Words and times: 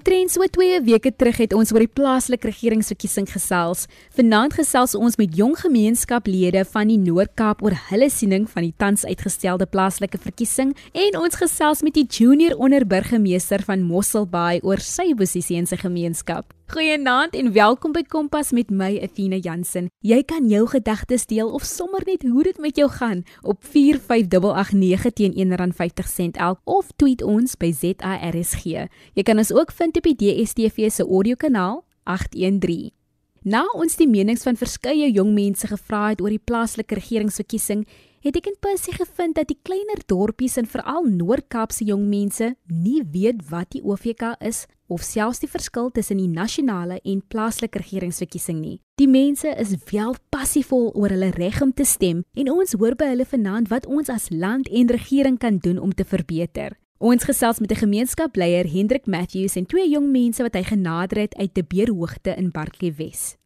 Omtrent 0.00 0.32
so 0.32 0.40
2 0.48 0.78
weke 0.86 1.10
terug 1.12 1.36
het 1.42 1.52
ons 1.52 1.74
oor 1.74 1.82
die 1.84 1.92
plaaslike 1.92 2.48
regeringsverkiesing 2.48 3.26
gesels. 3.28 3.82
Vanaand 4.16 4.54
gesels 4.56 4.94
ons 4.96 5.18
met 5.20 5.34
jong 5.36 5.52
gemeenskaplede 5.60 6.62
van 6.72 6.88
die 6.88 6.96
Noord-Kaap 6.96 7.60
oor 7.60 7.76
hulle 7.90 8.08
siening 8.08 8.46
van 8.48 8.64
die 8.64 8.72
tans 8.80 9.04
uitgestelde 9.04 9.68
plaaslike 9.68 10.22
verkiesing 10.24 10.72
en 10.96 11.18
ons 11.20 11.36
gesels 11.42 11.84
met 11.84 11.98
die 12.00 12.06
junior 12.08 12.56
onderburgemeester 12.56 13.60
van 13.68 13.84
Mosselbaai 13.84 14.64
oor 14.64 14.80
sy 14.80 15.10
posisie 15.20 15.60
in 15.60 15.68
sy 15.68 15.76
gemeenskap. 15.84 16.48
Goeienaand 16.70 17.34
en 17.34 17.48
welkom 17.50 17.90
by 17.90 18.04
Kompas 18.06 18.52
met 18.54 18.68
my 18.70 18.92
Athena 19.02 19.40
Jansen. 19.42 19.88
Jy 20.06 20.20
kan 20.22 20.44
jou 20.46 20.68
gedagtes 20.70 21.24
deel 21.26 21.48
of 21.50 21.64
sommer 21.66 22.04
net 22.06 22.22
hoe 22.22 22.44
dit 22.46 22.60
met 22.62 22.78
jou 22.78 22.86
gaan 22.94 23.24
op 23.42 23.64
45889 23.66 25.16
teen 25.18 25.34
R1.50 25.34 26.38
elk 26.38 26.60
of 26.70 26.94
tweet 26.94 27.26
ons 27.26 27.58
by 27.58 27.72
ZARSG. 27.74 28.86
Jy 29.18 29.26
kan 29.26 29.42
ons 29.42 29.50
ook 29.50 29.74
vind 29.74 29.98
op 29.98 30.06
die 30.12 30.14
DSTV 30.22 30.94
se 30.94 31.02
audiokanaal 31.02 31.82
813. 32.06 32.94
Nou 33.42 33.66
ons 33.74 33.98
die 33.98 34.06
menings 34.06 34.46
van 34.46 34.54
verskeie 34.54 35.10
jong 35.10 35.34
mense 35.34 35.66
gevra 35.66 36.12
het 36.12 36.22
oor 36.22 36.30
die 36.30 36.44
plaaslike 36.44 36.94
regeringsverkiesing 37.02 37.82
het 38.22 38.36
ek 38.36 38.46
in 38.46 38.58
Pussie 38.62 38.94
gevind 38.94 39.40
dat 39.40 39.50
die 39.50 39.58
kleiner 39.66 40.06
dorpies 40.06 40.60
en 40.60 40.70
veral 40.70 41.08
Noord-Kaapse 41.08 41.82
jong 41.88 42.06
mense 42.06 42.54
nie 42.68 43.00
weet 43.02 43.48
wat 43.50 43.74
die 43.74 43.82
OVK 43.82 44.36
is 44.38 44.68
of 44.90 45.06
selfs 45.06 45.40
die 45.40 45.48
verskil 45.48 45.90
tussen 45.94 46.18
die 46.18 46.28
nasionale 46.28 46.98
en 47.04 47.22
plaaslike 47.32 47.78
regeringsverkiesing 47.78 48.58
nie. 48.60 48.80
Die 49.00 49.08
mense 49.08 49.54
is 49.56 49.76
wel 49.92 50.14
passievol 50.34 50.90
oor 50.92 51.14
hulle 51.14 51.30
reg 51.38 51.62
om 51.62 51.72
te 51.72 51.86
stem 51.88 52.24
en 52.34 52.50
ons 52.52 52.76
hoor 52.76 52.98
by 52.98 53.12
hulle 53.14 53.24
vanaand 53.24 53.70
wat 53.70 53.86
ons 53.86 54.10
as 54.12 54.28
land 54.30 54.68
en 54.68 54.92
regering 54.92 55.38
kan 55.38 55.62
doen 55.62 55.78
om 55.78 55.94
te 55.94 56.04
verbeter. 56.04 56.76
Ons 57.00 57.24
gesels 57.24 57.60
met 57.60 57.72
'n 57.72 57.82
gemeenskapleier 57.86 58.66
Hendrik 58.68 59.06
Matthews 59.06 59.56
en 59.56 59.66
twee 59.66 59.88
jong 59.88 60.10
mense 60.12 60.42
wat 60.42 60.54
hy 60.54 60.62
genader 60.62 61.18
het 61.18 61.34
uit 61.34 61.54
te 61.54 61.64
Beerhoogte 61.64 62.34
in 62.36 62.50
Barkley 62.50 62.92
Wes. 62.96 63.36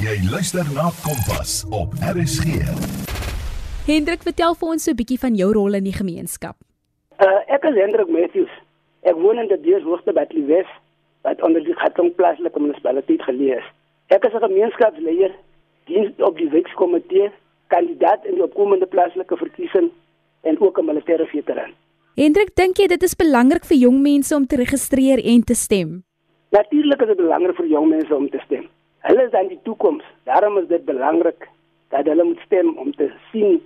Jy 0.00 0.16
luister 0.30 0.64
na 0.72 0.90
Kompas 1.04 1.64
op 1.68 1.92
RSG. 2.00 2.64
Hendrik, 3.84 4.22
vertel 4.22 4.54
vir 4.54 4.68
ons 4.68 4.84
so 4.84 4.90
'n 4.90 4.96
bietjie 4.96 5.18
van 5.18 5.34
jou 5.34 5.52
rol 5.52 5.74
in 5.74 5.84
die 5.84 5.92
gemeenskap. 5.92 6.56
Uh, 7.18 7.54
ek 7.54 7.64
is 7.64 7.74
Hendrik 7.74 8.08
Matthews. 8.08 8.52
Ek 9.02 9.16
woon 9.16 9.38
in 9.38 9.48
die 9.48 9.60
Deershoogte 9.60 10.12
by 10.12 10.26
Liwes, 10.30 10.68
wat 11.24 11.42
onder 11.42 11.64
die 11.64 11.76
Gauteng 11.76 12.14
plaaslike 12.16 12.60
munisipaliteit 12.60 13.22
geleë 13.22 13.58
is. 13.60 13.68
Ek 14.08 14.24
is 14.24 14.34
'n 14.34 14.44
gemeenskapsleier, 14.44 15.32
diens 15.86 16.10
op 16.18 16.36
die 16.36 16.48
wetskomitee, 16.48 17.30
kandidaat 17.68 18.24
in 18.24 18.34
die 18.34 18.42
opkomende 18.42 18.86
plaaslike 18.86 19.36
verkiesing 19.36 19.90
en 20.42 20.60
ook 20.60 20.78
'n 20.78 20.84
militêre 20.84 21.26
veteran. 21.26 21.72
Hendrik, 22.16 22.54
dink 22.54 22.76
jy 22.76 22.86
dit 22.86 23.02
is 23.02 23.14
belangrik 23.14 23.64
vir 23.64 23.76
jong 23.76 24.02
mense 24.02 24.34
om 24.34 24.46
te 24.46 24.56
registreer 24.56 25.24
en 25.24 25.44
te 25.44 25.54
stem? 25.54 26.02
Natuurlik 26.50 27.00
is 27.00 27.06
dit 27.06 27.16
belangrik 27.16 27.56
vir 27.56 27.66
jong 27.66 27.88
mense 27.88 28.14
om 28.14 28.28
te 28.28 28.40
stem. 28.44 28.68
Hulle 29.06 29.22
is 29.26 29.32
aan 29.32 29.48
die 29.48 29.60
toekoms. 29.62 30.04
Daarom 30.24 30.58
is 30.58 30.68
dit 30.68 30.84
belangrik 30.84 31.48
dat 31.88 32.06
hulle 32.06 32.24
moet 32.24 32.40
stem 32.44 32.76
om 32.76 32.92
te 32.92 33.10
sien 33.30 33.60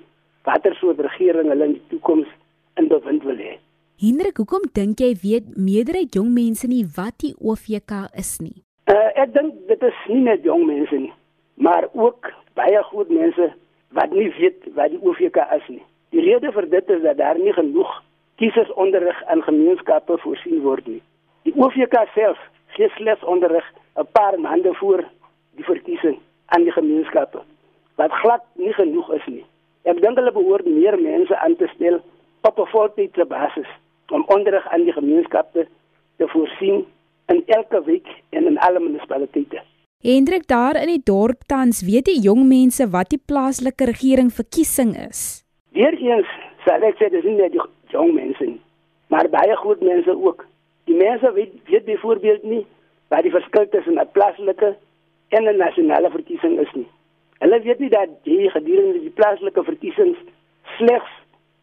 watter 0.45 0.75
soort 0.75 1.01
regering 1.01 1.49
hulle 1.49 1.65
in 1.65 1.73
die 1.73 1.87
toekoms 1.89 2.29
in 2.77 2.89
bewind 2.89 3.23
wil 3.23 3.37
hê. 3.37 3.57
Hendrik, 4.03 4.41
hoekom 4.43 4.65
dink 4.75 4.99
jy 4.99 5.13
weet 5.23 5.53
meerderheid 5.55 6.17
jong 6.19 6.33
mense 6.35 6.67
nie 6.67 6.83
wat 6.97 7.15
die 7.23 7.31
OVK 7.39 8.09
is 8.19 8.33
nie? 8.43 8.57
Uh, 8.91 9.13
ek 9.23 9.31
dink 9.37 9.61
dit 9.69 9.85
is 9.87 10.01
nie 10.11 10.25
net 10.25 10.43
jong 10.43 10.65
mense 10.67 10.99
nie, 10.99 11.13
maar 11.63 11.87
ook 11.95 12.27
baie 12.59 12.81
groot 12.89 13.13
mense 13.15 13.47
wat 13.95 14.11
nie 14.11 14.27
weet 14.35 14.67
wat 14.75 14.91
die 14.91 14.99
OVK 14.99 15.39
is 15.55 15.69
nie. 15.71 15.85
Die 16.11 16.25
rede 16.27 16.51
vir 16.57 16.67
dit 16.73 16.91
is 16.91 17.05
dat 17.05 17.21
daar 17.21 17.39
nie 17.39 17.55
genoeg 17.55 17.93
kiesersonderrig 18.43 19.21
in 19.31 19.45
gemeenskappe 19.47 20.19
voorsien 20.25 20.65
word 20.67 20.91
nie. 20.91 20.99
Die 21.47 21.55
OVK 21.55 21.95
self 22.17 22.43
gee 22.75 22.91
slegs 22.97 23.23
onderrig 23.23 23.71
'n 23.95 24.11
paar 24.11 24.35
maande 24.41 24.75
voor 24.83 25.05
die 25.55 25.69
verkiesing 25.71 26.19
aan 26.51 26.67
die 26.67 26.75
gemeenskappe 26.75 27.47
wat 27.95 28.19
glad 28.25 28.43
nie 28.59 28.75
genoeg 28.75 29.15
is 29.15 29.27
nie. 29.31 29.47
Ek 29.87 30.03
dink 30.03 30.19
hulle 30.19 30.35
behoort 30.35 30.67
meer 30.67 30.99
mense 30.99 31.39
aan 31.39 31.57
te 31.57 31.71
stel 31.77 32.03
op 32.43 32.59
'n 32.59 32.71
voltydse 32.75 33.25
basis 33.25 33.71
om 34.11 34.25
onderrig 34.27 34.69
aan 34.69 34.85
die 34.85 34.93
gemeenskappe 34.93 35.67
te 36.17 36.29
voorsien 36.29 36.85
in 37.27 37.43
elke 37.47 37.85
week 37.85 38.09
en 38.31 38.47
in 38.47 38.59
alle 38.59 38.81
munisipaliteite. 38.81 39.63
Hendrik 40.05 40.47
daar 40.47 40.77
in 40.77 40.87
die 40.87 41.03
dorp 41.05 41.47
tans 41.47 41.83
weet 41.83 42.05
die 42.05 42.21
jong 42.21 42.43
mense 42.49 42.89
wat 42.91 43.09
die 43.09 43.23
plaaslike 43.27 43.85
regering 43.89 44.33
verkiesing 44.33 44.93
is. 45.09 45.45
Weereens 45.73 46.29
sal 46.67 46.85
ek 46.85 47.01
sê 47.01 47.09
dis 47.13 47.25
nie 47.25 47.39
net 47.39 47.55
die 47.55 47.63
jong 47.95 48.13
mense 48.13 48.45
nie, 48.45 48.61
maar 49.09 49.31
baie 49.33 49.57
groot 49.63 49.81
mense 49.81 50.13
ook. 50.13 50.45
Die 50.85 50.97
mense 50.99 51.33
weet 51.33 51.57
weet 51.71 51.89
byvoorbeeld 51.89 52.45
nie 52.45 52.67
wat 53.09 53.25
die 53.25 53.33
verskil 53.33 53.69
tussen 53.73 53.99
'n 53.99 54.13
plaaslike 54.13 54.77
en 55.29 55.49
'n 55.49 55.57
nasionale 55.57 56.11
verkiesing 56.11 56.61
is 56.61 56.73
nie. 56.75 56.89
Hulle 57.39 57.61
weet 57.61 57.79
nie 57.79 57.91
dat 57.91 58.09
jy 58.23 58.49
gedurende 58.49 59.01
die 59.01 59.17
plaaslike 59.19 59.65
verkiesings 59.65 60.19
slegs 60.77 61.13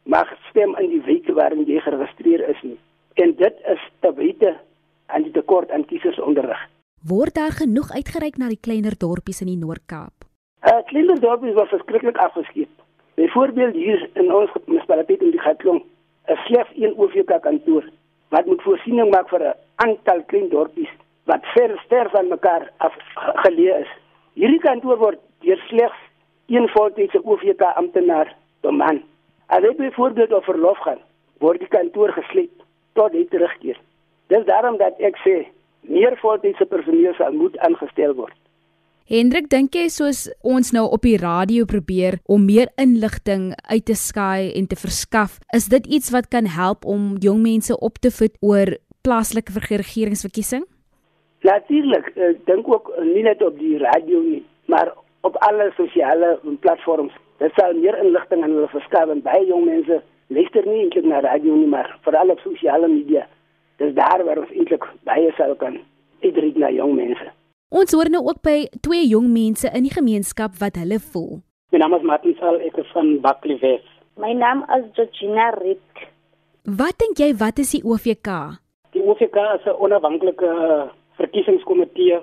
mag 0.03 0.27
stem 0.49 0.75
in 0.79 0.89
die 0.89 1.01
wijk 1.05 1.27
waarin 1.37 1.65
jy 1.65 1.79
geregistreer 1.79 2.49
is 2.49 2.61
nie. 2.61 2.79
En 3.13 3.35
dit 3.35 3.55
is 3.73 3.81
te 3.99 4.13
wyte 4.13 4.57
aan 5.05 5.23
die 5.23 5.31
tekort 5.31 5.71
aan 5.71 5.85
kiesersonderrig. 5.85 6.59
Word 7.07 7.35
daar 7.35 7.51
genoeg 7.51 7.91
uitgereik 7.91 8.37
na 8.37 8.47
die 8.47 8.61
kleiner 8.61 8.97
dorpies 8.97 9.41
in 9.41 9.47
die 9.47 9.57
Noord-Kaap? 9.57 10.27
Uh 10.69 10.81
kleiner 10.85 11.19
dorpies 11.19 11.57
was 11.57 11.69
verskriklik 11.69 12.17
afgeskiet. 12.17 12.69
Byvoorbeeld 13.15 13.73
hier 13.75 14.09
in 14.13 14.33
ons 14.33 14.51
munisipaliteit 14.65 15.21
in 15.21 15.31
die 15.31 15.41
Gatlong, 15.41 15.81
'n 16.27 16.37
slegs 16.45 16.69
een 16.75 16.93
OVK 16.97 17.41
kantoor 17.41 17.89
wat 18.29 18.45
moet 18.45 18.61
voorsiening 18.61 19.09
maak 19.11 19.29
vir 19.29 19.41
'n 19.47 19.55
aantal 19.75 20.23
klein 20.23 20.49
dorpies 20.49 20.93
wat 21.25 21.45
ver 21.53 21.83
ver 21.89 22.09
van 22.09 22.27
mekaar 22.27 22.71
af 22.77 22.93
geleë 23.15 23.81
is. 23.81 23.91
Hierdie 24.33 24.59
kantoor 24.59 24.97
word 24.97 25.19
deur 25.39 25.61
slegs 25.67 25.99
een 26.47 26.67
voltydse 26.67 27.25
OVK 27.25 27.61
amptenaar 27.61 28.35
beman. 28.61 29.03
As 29.51 29.65
hy 29.67 29.73
byvoorbeeld 29.75 30.33
op 30.33 30.45
verlof 30.47 30.79
gaan, 30.85 31.01
word 31.43 31.59
die 31.59 31.71
kantoor 31.71 32.13
gesluit 32.15 32.53
tot 32.95 33.11
hy 33.15 33.25
terugkeer. 33.31 33.79
Dis 34.31 34.45
daarom 34.47 34.77
dat 34.79 34.99
ek 35.03 35.17
sê 35.25 35.41
meer 35.91 36.15
voltydse 36.21 36.67
personeel 36.71 37.15
sal 37.17 37.35
moet 37.35 37.57
aangestel 37.65 38.15
word. 38.15 38.35
Hendrik, 39.11 39.49
dink 39.51 39.75
jy 39.75 39.89
soos 39.91 40.29
ons 40.47 40.69
nou 40.71 40.85
op 40.95 41.03
die 41.03 41.17
radio 41.19 41.65
probeer 41.67 42.21
om 42.31 42.45
meer 42.47 42.69
inligting 42.79 43.49
uit 43.67 43.83
te 43.89 43.97
skaai 43.99 44.53
en 44.55 44.69
te 44.71 44.77
verskaf, 44.79 45.35
is 45.57 45.67
dit 45.73 45.89
iets 45.97 46.13
wat 46.15 46.29
kan 46.31 46.47
help 46.47 46.87
om 46.87 47.17
jong 47.19 47.41
mense 47.43 47.75
op 47.75 47.99
te 47.99 48.11
voed 48.13 48.37
oor 48.39 48.71
plaaslike 49.03 49.51
regeringsverkiesing? 49.67 50.63
Natuurlik, 51.43 52.13
ek 52.15 52.39
dink 52.47 52.69
ook 52.71 52.93
nie 53.03 53.25
net 53.27 53.43
op 53.43 53.57
die 53.59 53.75
radio 53.81 54.21
nie, 54.23 54.45
maar 54.71 54.93
op 55.27 55.35
alle 55.43 55.71
sosiale 55.75 56.37
platforms. 56.63 57.11
Dit 57.41 57.55
sal 57.57 57.73
meer 57.73 57.95
inligting 57.97 58.43
aan 58.43 58.51
hulle 58.53 58.69
verskaf 58.69 59.09
en 59.09 59.21
baie 59.25 59.45
jong 59.49 59.63
mense 59.65 59.95
luister 60.29 60.65
nie 60.69 60.83
eintlik 60.83 61.07
na 61.09 61.23
radio 61.25 61.55
nie, 61.57 61.67
maar 61.67 61.87
veral 62.05 62.29
op 62.29 62.39
sosiale 62.45 62.87
media. 62.87 63.23
Dis 63.81 63.95
daar 63.97 64.21
waar 64.27 64.43
ons 64.43 64.51
eintlik 64.53 64.85
baie 65.09 65.31
sal 65.37 65.55
kan 65.57 65.79
uitreik 66.21 66.59
na 66.61 66.69
jong 66.69 66.93
mense. 66.99 67.31
Ons 67.73 67.95
hoor 67.97 68.11
nou 68.13 68.21
ook 68.27 68.43
by 68.45 68.67
twee 68.85 69.07
jong 69.09 69.31
mense 69.33 69.71
in 69.73 69.87
die 69.87 69.93
gemeenskap 69.95 70.59
wat 70.59 70.77
hulle 70.77 70.99
voel. 71.01 71.39
My 71.73 71.79
naam 71.81 71.95
is 71.97 72.05
Martin 72.05 72.35
Sal, 72.37 72.59
ek 72.61 72.77
is 72.77 72.91
van 72.93 73.09
Bakliewes. 73.23 73.87
My 74.21 74.35
naam 74.37 74.61
is 74.77 74.85
Georgina 74.97 75.49
Rit. 75.55 76.03
Wat 76.67 76.99
dink 77.01 77.17
jy 77.23 77.31
wat 77.39 77.57
is 77.63 77.71
die 77.73 77.81
OVK? 77.81 78.29
Die 78.93 79.01
OVK 79.01 79.39
is 79.55 79.65
'n 79.65 79.81
onafhanklike 79.81 80.51
verkiesingskomitee 81.17 82.21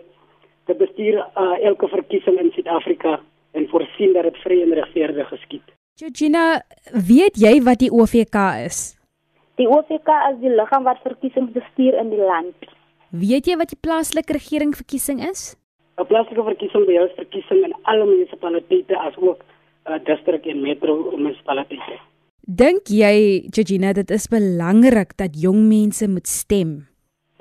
te 0.67 0.75
bestuur 0.79 1.19
uh, 1.19 1.57
elke 1.65 1.89
verkiesing 1.89 2.39
in 2.39 2.53
Suid-Afrika 2.55 3.19
en 3.53 3.69
voorsien 3.69 4.13
dat 4.13 4.29
dit 4.29 4.41
vry 4.45 4.61
en 4.63 4.75
regverdig 4.81 5.29
geskied. 5.29 5.65
Georgina, 5.99 6.63
weet 6.93 7.39
jy 7.41 7.59
wat 7.67 7.81
die 7.83 7.91
OVK 7.91 8.37
is? 8.65 8.95
Die 9.59 9.67
OVK 9.67 10.11
is 10.31 10.37
die 10.43 10.53
liggaam 10.55 10.85
wat 10.87 11.01
verkiesings 11.03 11.51
bestuur 11.53 11.97
in 11.99 12.13
die 12.13 12.23
land. 12.23 12.69
Weet 13.11 13.49
jy 13.49 13.57
wat 13.59 13.73
die 13.73 13.81
plaaslike 13.81 14.37
regering 14.37 14.77
verkiesing 14.77 15.23
is? 15.25 15.57
'n 15.99 16.07
Plaaslike 16.07 16.43
verkiesing 16.47 16.85
behels 16.87 17.15
verkiesing 17.19 17.65
in 17.67 17.75
alle 17.83 18.05
munisipaliteite 18.07 18.95
asook 19.09 19.41
uh, 19.43 19.99
distrik 20.07 20.47
en 20.47 20.61
metro 20.63 20.95
munisipaliteite. 21.17 21.99
Dink 22.47 22.87
jy, 22.89 23.49
Georgina, 23.51 23.93
dit 23.93 24.11
is 24.15 24.29
belangrik 24.31 25.17
dat 25.19 25.35
jong 25.37 25.67
mense 25.69 26.07
moet 26.09 26.31
stem? 26.31 26.87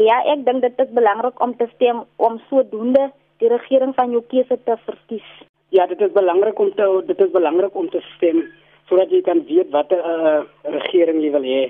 Ja, 0.02 0.18
ek 0.34 0.44
dink 0.46 0.66
dit 0.66 0.82
is 0.84 0.90
belangrik 0.98 1.38
om 1.42 1.54
te 1.58 1.70
stem 1.76 2.02
om 2.18 2.42
sodoende 2.50 3.12
die 3.38 3.52
regering 3.54 3.94
van 3.96 4.12
jou 4.12 4.24
keuse 4.34 4.58
te 4.66 4.76
verkies. 4.90 5.30
Ja, 5.70 5.86
dit 5.88 6.00
is 6.02 6.12
belangrik 6.12 6.60
om 6.60 6.72
te 6.76 7.04
dit 7.08 7.20
is 7.20 7.32
belangrik 7.32 7.76
om 7.76 7.90
te 7.90 8.02
stem 8.16 8.44
sodat 8.88 9.12
jy 9.12 9.20
kan 9.22 9.44
weet 9.48 9.70
watter 9.72 10.00
uh, 10.00 10.44
regering 10.64 11.20
jy 11.22 11.32
wil 11.34 11.44
hê. 11.44 11.64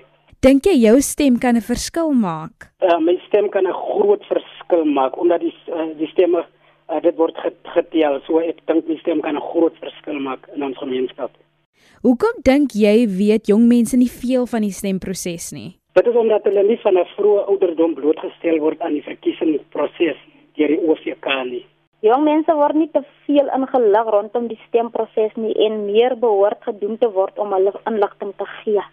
Dink 0.46 0.68
jy 0.70 0.76
jou 0.84 1.00
stem 1.02 1.40
kan 1.42 1.58
'n 1.58 1.66
verskil 1.66 2.14
maak? 2.14 2.70
Uh, 2.82 3.00
my 3.02 3.18
stem 3.28 3.50
kan 3.50 3.66
'n 3.66 3.74
groot 3.74 4.24
verskil 4.30 4.86
maak 4.86 5.18
omdat 5.18 5.42
die 5.42 5.54
uh, 5.74 5.90
die 5.98 6.08
stemme 6.14 6.46
uh, 6.46 7.02
dit 7.02 7.16
word 7.18 7.36
getel. 7.74 8.22
So 8.28 8.40
ek 8.40 8.62
dink 8.68 8.88
my 8.88 8.98
stem 9.02 9.22
kan 9.22 9.36
'n 9.36 9.42
groot 9.42 9.74
verskil 9.82 10.20
maak 10.20 10.48
in 10.56 10.64
ons 10.64 10.78
gemeenskap. 10.78 11.32
Hoekom 12.06 12.38
dink 12.46 12.78
jy 12.78 13.08
weet 13.10 13.48
jong 13.50 13.66
mense 13.68 13.98
nie 13.98 14.12
veel 14.22 14.46
van 14.46 14.62
die 14.62 14.72
stemproses 14.72 15.52
nie? 15.52 15.80
Dit 15.98 16.06
is 16.08 16.16
omdat 16.16 16.46
hulle 16.46 16.64
nie 16.64 16.78
van 16.84 16.98
'n 16.98 17.10
vroeë 17.18 17.48
ouderdom 17.50 17.96
blootgestel 17.96 18.60
word 18.60 18.82
aan 18.82 18.94
die 18.94 19.08
verkiesingsproses 19.10 20.20
deur 20.54 20.68
die 20.68 20.82
OVK 20.86 21.28
nie. 21.50 21.66
Jong 22.06 22.28
mense 22.28 22.54
word 22.54 22.78
nie 22.78 22.92
te 22.94 23.02
veel 23.26 23.48
ingelig 23.56 24.10
rondom 24.14 24.46
die 24.52 24.60
stemproses 24.68 25.34
nie 25.34 25.56
en 25.66 25.80
meer 25.88 26.14
behoort 26.22 26.62
gedoen 26.68 27.00
te 27.02 27.10
word 27.10 27.40
om 27.42 27.56
hulle 27.56 27.74
inligting 27.90 28.36
te 28.38 28.46
gee. 28.60 28.84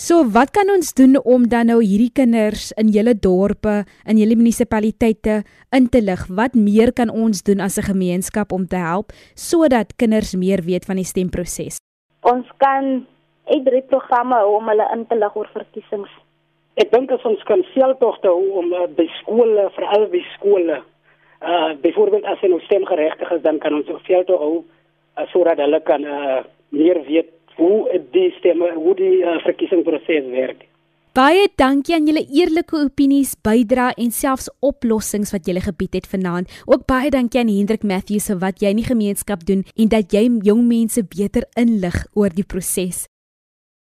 So 0.00 0.24
wat 0.32 0.54
kan 0.56 0.70
ons 0.72 0.94
doen 0.96 1.18
om 1.28 1.42
dan 1.52 1.68
nou 1.68 1.82
hierdie 1.84 2.12
kinders 2.16 2.70
in 2.80 2.88
julle 2.88 3.12
dorpe, 3.12 3.82
in 4.08 4.16
julle 4.16 4.38
munisipaliteite 4.40 5.42
in 5.76 5.90
te 5.92 6.00
lig? 6.00 6.22
Wat 6.32 6.56
meer 6.56 6.94
kan 6.96 7.12
ons 7.12 7.44
doen 7.44 7.60
as 7.60 7.76
'n 7.76 7.92
gemeenskap 7.92 8.52
om 8.56 8.64
te 8.66 8.80
help 8.80 9.12
sodat 9.36 9.92
kinders 10.00 10.32
meer 10.34 10.64
weet 10.64 10.86
van 10.88 10.96
die 10.96 11.04
stemproses? 11.04 11.76
Ons 12.24 12.48
kan 12.56 13.04
uitdruk 13.44 13.86
programme 13.88 14.34
hou 14.34 14.56
om 14.56 14.68
hulle 14.68 14.86
in 14.94 15.06
te 15.06 15.14
lig 15.14 15.36
oor 15.36 15.50
verkiesings. 15.52 16.10
Ek 16.76 16.90
dink 16.90 17.10
as 17.12 17.24
ons 17.24 17.42
kan 17.42 17.62
veldtogte 17.74 18.28
hou 18.28 18.58
om 18.62 18.72
uh, 18.72 18.86
by 18.86 19.06
skole, 19.20 19.68
veral 19.76 20.06
by 20.08 20.22
skole, 20.38 20.82
uh 21.40 21.72
byvoorbeeld 21.80 22.24
as 22.24 22.40
hulle 22.40 22.60
stemgeregtig 22.60 23.30
is, 23.30 23.42
dan 23.42 23.58
kan 23.58 23.74
ons 23.74 23.88
ook 23.88 24.00
veldtog 24.04 24.40
hou 24.40 24.56
uh, 25.18 25.26
sodat 25.32 25.58
hulle 25.58 25.80
kan 25.82 26.04
uh, 26.04 26.40
meer 26.68 27.00
weet 27.06 27.30
hoe 27.56 28.00
die 28.12 28.30
stemme 28.38 28.72
hoe 28.74 28.94
die 28.94 29.16
uh, 29.22 29.38
verkiesingsproses 29.44 30.28
werk. 30.32 30.66
Baie 31.10 31.48
dankie 31.58 31.96
aan 31.96 32.06
julle 32.06 32.22
eerlike 32.22 32.76
opinies, 32.78 33.32
bydrae 33.42 33.96
en 33.98 34.12
selfs 34.14 34.46
oplossings 34.62 35.32
wat 35.34 35.48
julle 35.50 35.62
gebied 35.64 35.96
het 35.98 36.06
vanaand. 36.06 36.46
Ook 36.70 36.84
baie 36.86 37.10
dankie 37.10 37.40
aan 37.40 37.50
Hendrik 37.50 37.82
Matthews 37.82 38.28
vir 38.30 38.38
wat 38.44 38.62
jy 38.62 38.70
in 38.70 38.78
die 38.78 38.86
gemeenskap 38.86 39.42
doen 39.48 39.64
en 39.74 39.90
dat 39.90 40.14
jy 40.14 40.28
jong 40.46 40.68
mense 40.68 41.02
beter 41.02 41.48
inlig 41.58 41.98
oor 42.14 42.30
die 42.30 42.46
proses. 42.46 43.08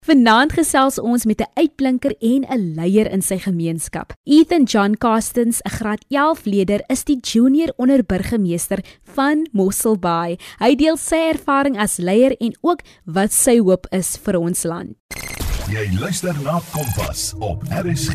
Vanaand 0.00 0.54
gesels 0.56 0.96
ons 0.96 1.26
met 1.28 1.42
'n 1.44 1.52
uitblinker 1.60 2.14
en 2.20 2.42
'n 2.48 2.74
leier 2.74 3.10
in 3.12 3.20
sy 3.20 3.36
gemeenskap. 3.36 4.12
Ethan 4.24 4.62
John 4.64 4.94
Castens, 4.96 5.60
'n 5.60 5.68
graad 5.68 6.04
11 6.08 6.44
leerder, 6.44 6.80
is 6.88 7.04
die 7.04 7.20
junior 7.20 7.72
onderburgemeester 7.76 8.78
van 9.02 9.48
Mosselbaai. 9.52 10.38
Hy 10.58 10.74
deel 10.74 10.96
sy 10.96 11.16
ervaring 11.16 11.76
as 11.78 11.98
leier 11.98 12.34
en 12.40 12.56
ook 12.62 12.80
wat 13.04 13.32
sy 13.32 13.58
hoop 13.58 13.86
is 13.90 14.16
vir 14.16 14.38
ons 14.38 14.64
land. 14.64 14.96
Jy 15.68 16.00
luister 16.00 16.34
na 16.42 16.60
Kompas 16.72 17.34
op 17.38 17.62
RSG. 17.68 18.14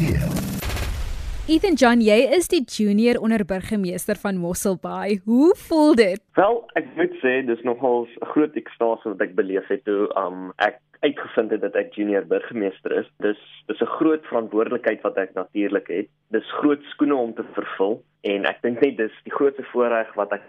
Ethan 1.46 1.76
John, 1.78 2.02
jy 2.02 2.24
is 2.34 2.48
die 2.50 2.64
junior 2.66 3.20
onderburgemeester 3.22 4.18
van 4.18 4.40
Mosselbaai. 4.42 5.20
Hoe 5.26 5.54
voel 5.68 5.94
dit? 5.96 6.22
Wel, 6.34 6.56
ek 6.74 6.88
moet 6.96 7.14
sê 7.22 7.46
dis 7.46 7.62
nogal 7.62 8.08
'n 8.08 8.26
groot 8.34 8.56
ekstase 8.58 9.10
wat 9.12 9.22
ek 9.22 9.36
beleef 9.36 9.68
het 9.70 9.84
toe 9.86 10.10
um 10.18 10.52
ek 10.58 10.82
uitgevind 11.00 11.52
het 11.52 11.62
dat 11.62 11.76
ek 11.80 11.94
junior 11.98 12.26
burgemeester 12.30 12.92
is. 13.02 13.10
Dis 13.24 13.42
dis 13.68 13.82
'n 13.82 13.96
groot 13.98 14.26
verantwoordelikheid 14.26 15.02
wat 15.02 15.18
ek 15.18 15.34
natuurlik 15.34 15.88
het. 15.88 16.08
Dis 16.32 16.52
groot 16.62 16.82
skoene 16.94 17.16
om 17.16 17.34
te 17.34 17.46
vervul 17.54 18.04
en 18.22 18.46
ek 18.46 18.62
dink 18.62 18.82
net 18.82 18.98
dis 18.98 19.12
die 19.24 19.34
grootste 19.34 19.64
voorreg 19.64 20.14
wat 20.16 20.32
ek 20.32 20.44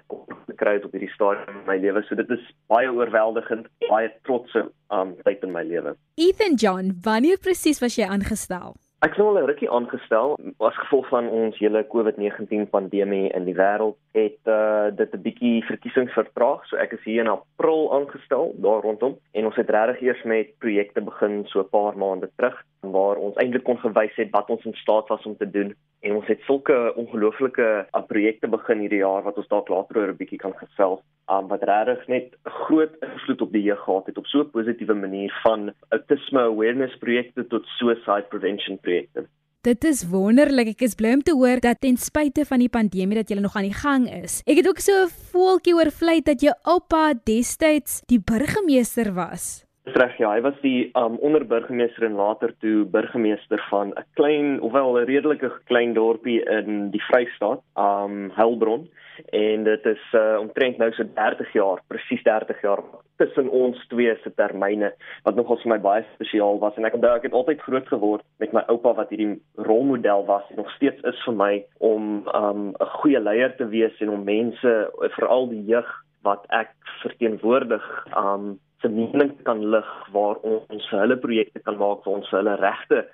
gekry 0.46 0.72
het 0.78 0.84
op 0.84 0.92
hierdie 0.92 1.14
stadium 1.14 1.60
in 1.60 1.66
my 1.66 1.76
lewe. 1.76 2.02
So 2.02 2.14
dit 2.14 2.30
is 2.30 2.44
baie 2.68 2.88
oorweldigend, 2.92 3.68
baie 3.88 4.12
trotse 4.22 4.70
um 4.90 5.16
tyd 5.24 5.42
in 5.42 5.52
my 5.52 5.62
lewe. 5.62 5.96
Ethan 6.16 6.54
John, 6.54 6.98
wanneer 7.02 7.38
presies 7.38 7.80
was 7.80 7.96
jy 7.96 8.04
aangestel? 8.04 8.76
Ek 9.04 9.12
is 9.12 9.18
nou 9.20 9.26
al 9.28 9.42
'n 9.42 9.48
rukkie 9.48 9.68
aangestel 9.68 10.38
as 10.64 10.76
gevolg 10.80 11.08
van 11.12 11.26
ons 11.28 11.58
hele 11.60 11.82
COVID-19 11.92 12.62
pandemie 12.72 13.28
in 13.36 13.44
die 13.44 13.54
wêreld 13.54 13.98
het 14.16 14.40
uh, 14.48 14.88
dit 14.88 15.12
'n 15.12 15.20
bietjie 15.26 15.64
verkiesings 15.68 16.16
vertraag. 16.16 16.64
So 16.66 16.76
ek 16.80 16.92
is 16.96 17.04
hier 17.04 17.20
in 17.20 17.28
April 17.28 17.92
aangestel 17.92 18.54
daar 18.56 18.80
rondom 18.80 19.18
en 19.32 19.44
ons 19.44 19.56
het 19.56 19.70
regtig 19.70 20.00
eers 20.00 20.22
met 20.22 20.56
projekte 20.64 21.00
begin 21.00 21.44
so 21.44 21.60
'n 21.60 21.68
paar 21.68 21.92
maande 21.98 22.30
terug 22.36 22.56
waar 22.92 23.16
ons 23.16 23.36
eintlik 23.36 23.64
kon 23.64 23.78
gewys 23.78 24.14
het 24.16 24.30
wat 24.30 24.50
ons 24.50 24.64
in 24.64 24.74
staat 24.74 25.08
was 25.08 25.26
om 25.26 25.36
te 25.36 25.50
doen 25.50 25.74
en 26.00 26.16
ons 26.16 26.26
het 26.26 26.40
sulke 26.46 26.76
ongelooflike 26.96 27.68
uh, 27.86 28.02
projekte 28.08 28.48
begin 28.48 28.84
hierdie 28.84 29.02
jaar 29.02 29.22
wat 29.22 29.36
ons 29.36 29.48
dalk 29.48 29.68
later 29.68 30.00
oor 30.00 30.12
'n 30.12 30.20
bietjie 30.20 30.38
kan 30.38 30.54
gesels 30.60 31.00
um, 31.30 31.48
wat 31.48 31.62
regtig 31.62 32.06
net 32.08 32.36
groot 32.66 32.94
invloed 33.00 33.42
op 33.42 33.52
die 33.52 33.62
jeug 33.62 33.82
gehad 33.84 34.06
het 34.06 34.18
op 34.18 34.26
so 34.26 34.40
'n 34.40 34.50
positiewe 34.50 34.94
manier 34.94 35.32
van 35.42 35.72
autisme 35.88 36.40
awareness 36.40 36.98
projekte 36.98 37.46
tot 37.46 37.66
suicide 37.78 38.26
prevention 38.28 38.78
projekte. 38.78 39.26
Dit 39.66 39.84
is 39.84 40.04
wonderlik. 40.06 40.68
Ek 40.68 40.82
is 40.86 40.94
bly 40.94 41.16
om 41.16 41.22
te 41.26 41.34
hoor 41.34 41.58
dat 41.58 41.80
ten 41.82 41.96
spyte 41.96 42.44
van 42.46 42.62
die 42.62 42.70
pandemie 42.70 43.18
dat 43.18 43.28
jy 43.28 43.40
nog 43.42 43.56
aan 43.56 43.66
die 43.66 43.74
gang 43.74 44.06
is. 44.22 44.38
Ek 44.46 44.62
het 44.62 44.68
ook 44.68 44.78
so 44.78 44.92
'n 44.92 45.10
voeltjie 45.32 45.74
oorvlei 45.74 46.20
dat 46.22 46.40
jou 46.40 46.54
oupa 46.62 47.14
destyds 47.24 48.02
die 48.06 48.22
burgemeester 48.22 49.12
was. 49.14 49.65
Reg 49.94 50.16
ja, 50.18 50.32
hy 50.34 50.40
was 50.42 50.56
die 50.64 50.88
um, 50.98 51.14
onderburgemeester 51.22 52.08
en 52.08 52.16
later 52.18 52.50
toe 52.58 52.84
burgemeester 52.90 53.60
van 53.70 53.92
'n 53.94 54.04
klein, 54.18 54.60
ofwel 54.60 54.98
'n 54.98 55.06
redelike 55.06 55.50
klein 55.70 55.94
dorpie 55.94 56.42
in 56.42 56.90
die 56.90 57.02
Vrystaat, 57.06 57.62
um 57.78 58.30
Helbron. 58.34 58.88
En 59.30 59.62
dit 59.64 59.86
is 59.86 60.02
uh, 60.12 60.38
omtrent 60.40 60.78
nou 60.78 60.90
so 60.92 61.04
30 61.14 61.52
jaar, 61.52 61.80
presies 61.86 62.22
30 62.22 62.60
jaar 62.62 62.82
tussen 63.16 63.48
ons 63.48 63.86
twee 63.86 64.16
se 64.22 64.34
termyne 64.34 64.92
wat 65.22 65.34
nogals 65.34 65.62
vir 65.62 65.72
my 65.72 65.78
baie 65.78 66.04
spesiaal 66.14 66.58
was. 66.58 66.74
En 66.76 66.84
ek 66.84 66.98
onthou 66.98 67.14
ek 67.14 67.22
het 67.22 67.32
altyd 67.32 67.62
groot 67.62 67.88
geword 67.88 68.24
met 68.42 68.52
my 68.52 68.66
oupa 68.66 68.92
wat 68.92 69.14
hierdie 69.14 69.38
rolmodel 69.54 70.26
was 70.26 70.42
en 70.50 70.56
nog 70.56 70.70
steeds 70.74 71.00
is 71.02 71.22
vir 71.24 71.34
my 71.34 71.64
om 71.78 72.26
um 72.34 72.74
'n 72.74 72.92
goeie 72.98 73.20
leier 73.20 73.56
te 73.56 73.68
wees 73.68 74.00
en 74.00 74.10
om 74.10 74.24
mense, 74.24 74.90
veral 75.14 75.48
die 75.48 75.64
jeug 75.64 75.88
wat 76.22 76.44
ek 76.50 76.74
verteenwoordig, 77.06 77.84
um 78.16 78.58
se 78.80 78.88
mening 78.88 79.32
kan 79.48 79.62
lig 79.74 79.92
waar 80.12 80.40
ons 80.42 80.88
vir 80.90 81.00
hulle 81.00 81.16
projekte 81.22 81.62
kan 81.64 81.78
maak 81.80 82.04
waar 82.04 82.18
ons 82.20 82.30
vir 82.30 82.40
hulle 82.42 82.56
regte 82.60 83.04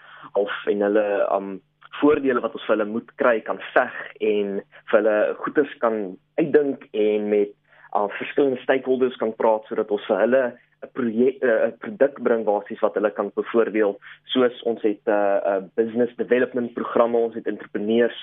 of 0.40 0.50
en 0.72 0.86
hulle 0.88 1.06
um 1.36 1.52
voordele 2.00 2.40
wat 2.40 2.54
ons 2.56 2.66
vir 2.66 2.76
hulle 2.76 2.90
moet 2.90 3.10
kry 3.20 3.38
kan 3.46 3.60
veg 3.74 3.96
en 4.32 4.52
vir 4.90 4.98
hulle 4.98 5.16
goeders 5.44 5.74
kan 5.84 5.98
uitdink 6.40 6.86
en 6.92 7.28
met 7.28 7.52
uh, 7.94 8.08
verskillende 8.18 8.62
stakeholders 8.64 9.18
kan 9.20 9.34
praat 9.38 9.68
sodat 9.68 9.92
ons 9.94 10.06
vir 10.08 10.22
hulle 10.24 10.44
'n 10.82 10.90
projek 10.98 11.44
'n 11.44 11.76
produk 11.84 12.14
bring 12.26 12.44
basies 12.44 12.80
wat 12.82 12.96
hulle 12.98 13.10
kan 13.10 13.30
bevoordeel. 13.36 13.92
Soos 14.32 14.62
ons 14.66 14.82
het 14.82 15.02
'n 15.06 15.10
uh, 15.10 15.38
uh, 15.50 15.62
business 15.78 16.16
development 16.16 16.74
programme 16.74 17.16
ons 17.16 17.34
het 17.34 17.46
entrepreneurs 17.46 18.18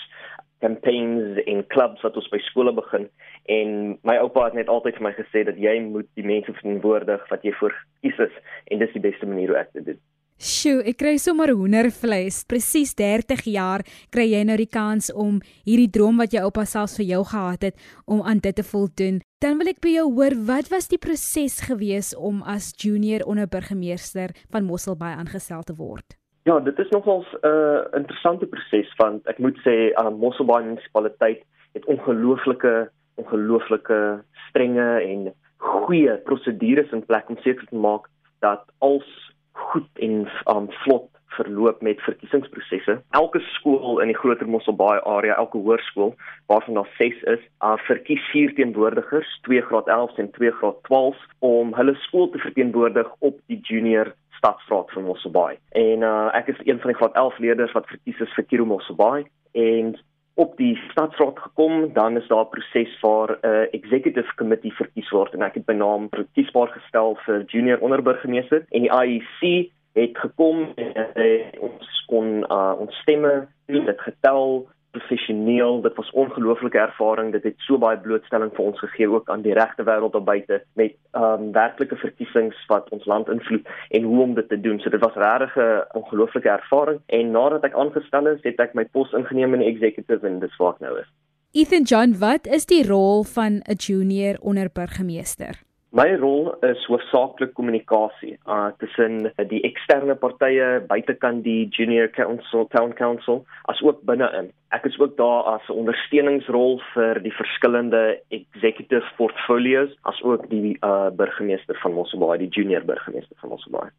campaigns 0.64 1.40
en 1.46 1.66
clubs 1.74 2.04
wat 2.06 2.18
ons 2.20 2.30
by 2.34 2.40
skole 2.50 2.74
begin 2.76 3.08
en 3.56 3.98
my 4.08 4.18
oupa 4.24 4.50
het 4.50 4.58
net 4.60 4.72
altyd 4.72 5.00
vir 5.00 5.08
my 5.08 5.16
gesê 5.18 5.44
dat 5.48 5.60
jy 5.60 5.80
moet 5.86 6.08
die 6.20 6.28
mense 6.28 6.54
verantwoordig 6.62 7.26
wat 7.32 7.44
jy 7.48 7.56
voor 7.60 7.76
kies 8.04 8.24
is 8.28 8.40
en 8.72 8.84
dis 8.84 8.96
die 8.96 9.04
beste 9.04 9.30
manier 9.30 9.54
hoe 9.54 9.62
ek 9.64 9.76
dit 9.78 9.92
doen. 9.92 10.02
Sjoe, 10.40 10.86
ek 10.88 11.02
kry 11.02 11.18
sommer 11.20 11.52
hoendervleis. 11.52 12.46
Presies 12.48 12.94
30 12.96 13.42
jaar 13.52 13.84
kry 14.08 14.24
jy 14.30 14.46
nou 14.48 14.56
die 14.62 14.70
kans 14.72 15.10
om 15.12 15.42
hierdie 15.68 15.90
droom 15.92 16.22
wat 16.24 16.32
jou 16.32 16.46
oupa 16.48 16.64
selfs 16.64 16.96
vir 17.02 17.10
jou 17.10 17.26
gehad 17.28 17.66
het 17.68 17.90
om 18.08 18.24
aan 18.24 18.40
dit 18.40 18.56
te 18.56 18.64
voldoen. 18.64 19.20
Dan 19.44 19.60
wil 19.60 19.74
ek 19.74 19.84
by 19.84 19.98
jou 19.98 20.08
hoor, 20.16 20.38
wat 20.48 20.72
was 20.72 20.88
die 20.88 21.02
proses 21.02 21.60
gewees 21.68 22.14
om 22.16 22.40
as 22.48 22.72
junior 22.80 23.28
onderburgemeester 23.28 24.32
van 24.48 24.68
Mosselbaai 24.68 25.18
aangestel 25.18 25.68
te 25.68 25.76
word? 25.76 26.19
Ja, 26.50 26.60
dit 26.60 26.80
is 26.80 26.90
nogals 26.90 27.28
'n 27.42 27.48
uh, 27.48 27.82
interessante 27.92 28.46
proses 28.46 28.94
want 28.96 29.28
ek 29.28 29.38
moet 29.38 29.58
sê 29.66 29.94
aan 29.94 30.14
uh, 30.14 30.20
Mosselbaai 30.20 30.64
munisipaliteit 30.64 31.44
het 31.78 31.86
ongelooflike 31.86 32.90
ongelooflike 33.22 34.00
strenge 34.48 34.88
en 35.12 35.34
goeie 35.58 36.16
prosedures 36.30 36.92
in 36.92 37.06
plek 37.06 37.30
om 37.30 37.38
seker 37.38 37.66
te 37.70 37.76
maak 37.76 38.10
dat 38.40 38.64
alles 38.78 39.12
goed 39.52 39.90
en 40.08 40.16
um, 40.54 40.72
vlot 40.82 41.06
verloop 41.38 41.82
met 41.82 42.02
verkiesingsprosesse. 42.02 42.96
Elke 43.10 43.40
skool 43.40 44.00
in 44.02 44.10
die 44.10 44.18
groter 44.18 44.50
Mosselbaai 44.50 45.00
area, 45.06 45.36
elke 45.36 45.62
hoërskool 45.62 46.16
waarvan 46.46 46.80
daar 46.80 46.90
6 46.98 47.22
is, 47.36 47.44
uh, 47.62 47.78
verkies 47.86 48.26
vier 48.32 48.56
teenwoordigers, 48.56 49.38
2 49.46 49.62
graad 49.70 49.88
11 49.88 50.18
en 50.18 50.32
2 50.32 50.52
graad 50.52 50.82
12 50.90 51.22
om 51.40 51.78
hulle 51.78 51.96
skool 52.08 52.30
te 52.30 52.42
verteenwoordig 52.48 53.14
op 53.20 53.38
die 53.46 53.60
junior 53.62 54.16
stadsraad 54.40 54.92
van 54.96 55.08
Mosselbaai. 55.08 55.58
En 55.76 56.06
uh, 56.08 56.30
ek 56.40 56.54
is 56.54 56.62
een 56.64 56.80
van 56.80 56.92
die 56.92 57.00
graad 57.00 57.18
11 57.20 57.38
leerders 57.46 57.76
wat 57.78 57.92
verkies 57.92 58.22
is 58.26 58.36
vir 58.38 58.48
Kiro 58.52 58.66
Mosselbaai. 58.66 59.28
En 59.52 59.96
op 60.40 60.56
die 60.58 60.76
stadsraad 60.92 61.40
gekom, 61.40 61.94
dan 61.94 62.18
is 62.18 62.28
daar 62.28 62.46
'n 62.46 62.54
proses 62.56 63.00
waar 63.02 63.30
'n 63.32 63.48
uh, 63.48 63.74
executive 63.80 64.36
committee 64.36 64.74
verkies 64.74 65.10
word. 65.10 65.34
En 65.34 65.42
ek 65.42 65.60
het 65.60 65.66
by 65.66 65.74
naam 65.74 66.08
verkiesbaar 66.10 66.68
gestel 66.68 67.18
vir 67.26 67.44
junior 67.48 67.80
onderburgemeester. 67.80 68.66
En 68.70 68.82
die 68.82 68.94
IEC 69.04 69.72
het 69.94 70.18
gekom 70.18 70.72
en 70.76 71.08
uh, 71.16 71.46
ons 71.60 72.04
kon 72.08 72.46
uh, 72.50 72.74
ons 72.80 72.96
stemme 73.02 73.48
dit 73.66 74.02
getel 74.02 74.68
professioneel, 74.92 75.82
dit 75.82 75.96
was 75.96 76.12
ongelooflike 76.12 76.78
ervaring. 76.78 77.32
Dit 77.32 77.44
het 77.44 77.56
so 77.66 77.78
baie 77.78 77.98
blootstelling 77.98 78.52
vir 78.56 78.66
ons 78.66 78.80
gegee 78.80 79.10
ook 79.10 79.30
aan 79.30 79.44
die 79.46 79.54
regte 79.54 79.86
wêreld 79.88 80.16
daar 80.16 80.24
buite 80.24 80.62
met 80.74 80.96
ehm 81.12 81.48
um, 81.48 81.52
werklike 81.52 81.96
verkiesings 81.96 82.66
wat 82.68 82.90
ons 82.96 83.06
land 83.06 83.30
invloed 83.30 83.70
en 83.90 84.04
hoe 84.04 84.22
om 84.22 84.34
dit 84.34 84.50
te 84.50 84.60
doen. 84.60 84.80
So 84.80 84.90
dit 84.90 85.04
was 85.06 85.16
regtig 85.16 85.56
'n 85.58 85.84
ongelooflike 86.02 86.50
ervaring 86.50 87.00
en 87.06 87.32
nadat 87.32 87.64
ek 87.64 87.74
aangestel 87.74 88.28
is, 88.28 88.44
het 88.44 88.60
ek 88.60 88.74
my 88.74 88.86
pos 88.86 89.14
ingeneem 89.14 89.54
in 89.54 89.60
die 89.60 89.72
executive 89.74 90.28
en 90.28 90.40
dis 90.40 90.58
waar 90.58 90.74
ek 90.74 90.80
nou 90.80 91.00
is. 91.00 91.10
Ethan 91.52 91.84
John, 91.84 92.14
wat 92.20 92.48
is 92.48 92.66
die 92.66 92.86
rol 92.88 93.24
van 93.24 93.62
'n 93.66 93.76
junior 93.78 94.38
onderburgemeester? 94.42 95.69
My 95.90 96.06
rol 96.22 96.52
is 96.62 96.84
hoofsaaklik 96.86 97.56
kommunikasie 97.58 98.36
uh 98.46 98.68
tussen 98.78 99.32
die 99.50 99.62
eksterne 99.66 100.14
partye 100.22 100.68
buitekant 100.86 101.42
die 101.48 101.64
junior 101.74 102.12
council, 102.14 102.68
town 102.70 102.94
council, 102.94 103.40
as 103.74 103.82
ook 103.82 104.04
binne-in. 104.06 104.52
Ek 104.70 104.86
is 104.86 105.00
ook 105.02 105.16
daar 105.18 105.50
as 105.56 105.66
'n 105.66 105.80
ondersteuningsrol 105.82 106.78
vir 106.94 107.20
die 107.26 107.34
verskillende 107.34 108.22
executive 108.30 109.10
portfolios 109.18 109.90
as 110.04 110.22
ook 110.22 110.46
die 110.50 110.78
uh 110.84 111.10
burgemeester 111.10 111.80
van 111.82 111.94
Mosselbaai, 111.98 112.38
die 112.38 112.54
junior 112.54 112.86
burgemeester 112.86 113.36
van 113.42 113.50
Mosselbaai. 113.50 113.90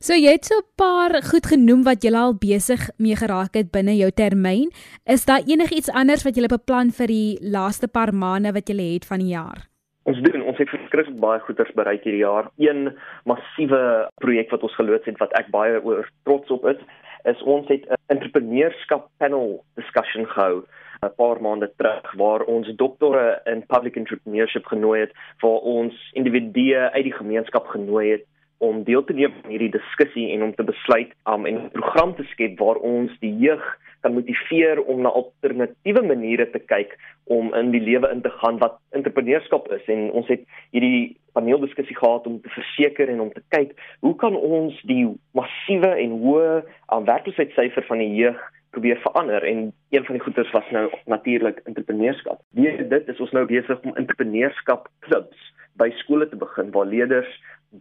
So 0.00 0.14
jy 0.14 0.32
het 0.32 0.44
so 0.44 0.56
'n 0.56 0.72
paar 0.76 1.12
goed 1.22 1.46
genoem 1.46 1.84
wat 1.84 2.02
jy 2.04 2.14
al 2.14 2.34
besig 2.34 2.88
mee 2.96 3.16
geraak 3.16 3.54
het 3.54 3.70
binne 3.70 3.96
jou 3.96 4.10
termyn. 4.10 4.72
Is 5.04 5.24
daar 5.24 5.44
enigiets 5.44 5.92
anders 5.92 6.24
wat 6.24 6.36
jy 6.36 6.48
beplan 6.48 6.90
vir 6.90 7.06
die 7.06 7.38
laaste 7.40 7.88
paar 7.88 8.14
maande 8.14 8.52
wat 8.52 8.68
jy 8.68 8.94
het 8.94 9.04
van 9.04 9.18
die 9.18 9.36
jaar? 9.36 9.68
Ons 10.04 10.20
doen 10.20 10.43
ons 10.54 10.62
het 10.62 10.70
verskriklik 10.70 11.18
baie 11.18 11.42
goeders 11.42 11.72
bereik 11.74 12.04
hierdie 12.06 12.22
jaar. 12.22 12.46
Een 12.62 12.92
massiewe 13.26 14.06
projek 14.22 14.52
wat 14.54 14.62
ons 14.62 14.76
geloods 14.78 15.08
het 15.10 15.18
wat 15.18 15.34
ek 15.38 15.50
baie 15.54 15.80
oor 15.82 16.06
trots 16.28 16.52
op 16.54 16.68
is, 16.70 16.78
is 17.26 17.42
ons 17.42 17.66
het 17.68 17.82
'n 17.88 17.98
entrepreneurskap 18.14 19.08
panel 19.18 19.64
discussion 19.74 20.26
gehou 20.26 20.62
'n 21.02 21.14
paar 21.16 21.40
maande 21.40 21.70
terug 21.76 22.06
waar 22.14 22.42
ons 22.46 22.68
doktore 22.76 23.40
in 23.46 23.66
public 23.66 23.96
entrepreneurship 23.96 24.66
genooi 24.66 25.00
het 25.00 25.12
waar 25.40 25.60
ons 25.76 25.94
individue 26.12 26.78
uit 26.78 27.04
die 27.04 27.18
gemeenskap 27.20 27.66
genooi 27.66 28.10
het 28.10 28.24
om 28.58 28.84
deel 28.84 29.04
te 29.04 29.12
neem 29.12 29.32
aan 29.42 29.50
hierdie 29.50 29.70
diskussie 29.70 30.32
en 30.32 30.42
om 30.42 30.54
te 30.54 30.62
besluit 30.62 31.10
om 31.24 31.46
um, 31.46 31.56
'n 31.56 31.70
program 31.70 32.14
te 32.14 32.22
skep 32.22 32.58
waar 32.58 32.76
ons 32.76 33.10
die 33.20 33.36
jeug 33.38 33.78
kan 34.04 34.14
motiveer 34.14 34.82
om 34.84 35.02
na 35.02 35.12
alternatiewe 35.16 36.04
maniere 36.04 36.46
te 36.52 36.60
kyk 36.60 36.94
om 37.32 37.52
in 37.56 37.72
die 37.72 37.82
lewe 37.82 38.10
in 38.12 38.20
te 38.24 38.32
gaan 38.40 38.60
wat 38.60 38.76
entrepreneurskap 38.98 39.70
is 39.72 39.86
en 39.92 40.10
ons 40.12 40.28
het 40.32 40.44
hierdie 40.76 41.16
paneeldiskussie 41.36 41.96
gehad 41.96 42.26
om 42.28 42.40
te 42.44 42.52
verseker 42.52 43.08
en 43.08 43.22
om 43.24 43.32
te 43.32 43.42
kyk 43.54 43.72
hoe 44.04 44.14
kan 44.20 44.36
ons 44.36 44.76
die 44.90 45.06
massiewe 45.38 45.94
en 46.04 46.18
hoë 46.24 46.60
aanwerklikheidssyfer 46.96 47.88
van 47.88 48.04
die 48.04 48.12
jeug 48.20 48.42
probeer 48.74 49.00
verander 49.06 49.42
en 49.46 49.72
een 49.94 50.04
van 50.04 50.18
die 50.18 50.24
goeders 50.26 50.50
was 50.50 50.70
nou 50.74 50.88
natuurlik 51.06 51.60
entrepreneurskap. 51.64 52.40
Deur 52.58 52.80
dit 52.88 53.10
is 53.12 53.20
ons 53.22 53.34
nou 53.36 53.44
besig 53.46 53.82
om 53.86 53.96
entrepreneurskap 54.00 54.88
klubs 55.06 55.50
by 55.80 55.90
skole 56.02 56.26
te 56.30 56.38
begin 56.38 56.72
waar 56.74 56.90
leerders 56.90 57.30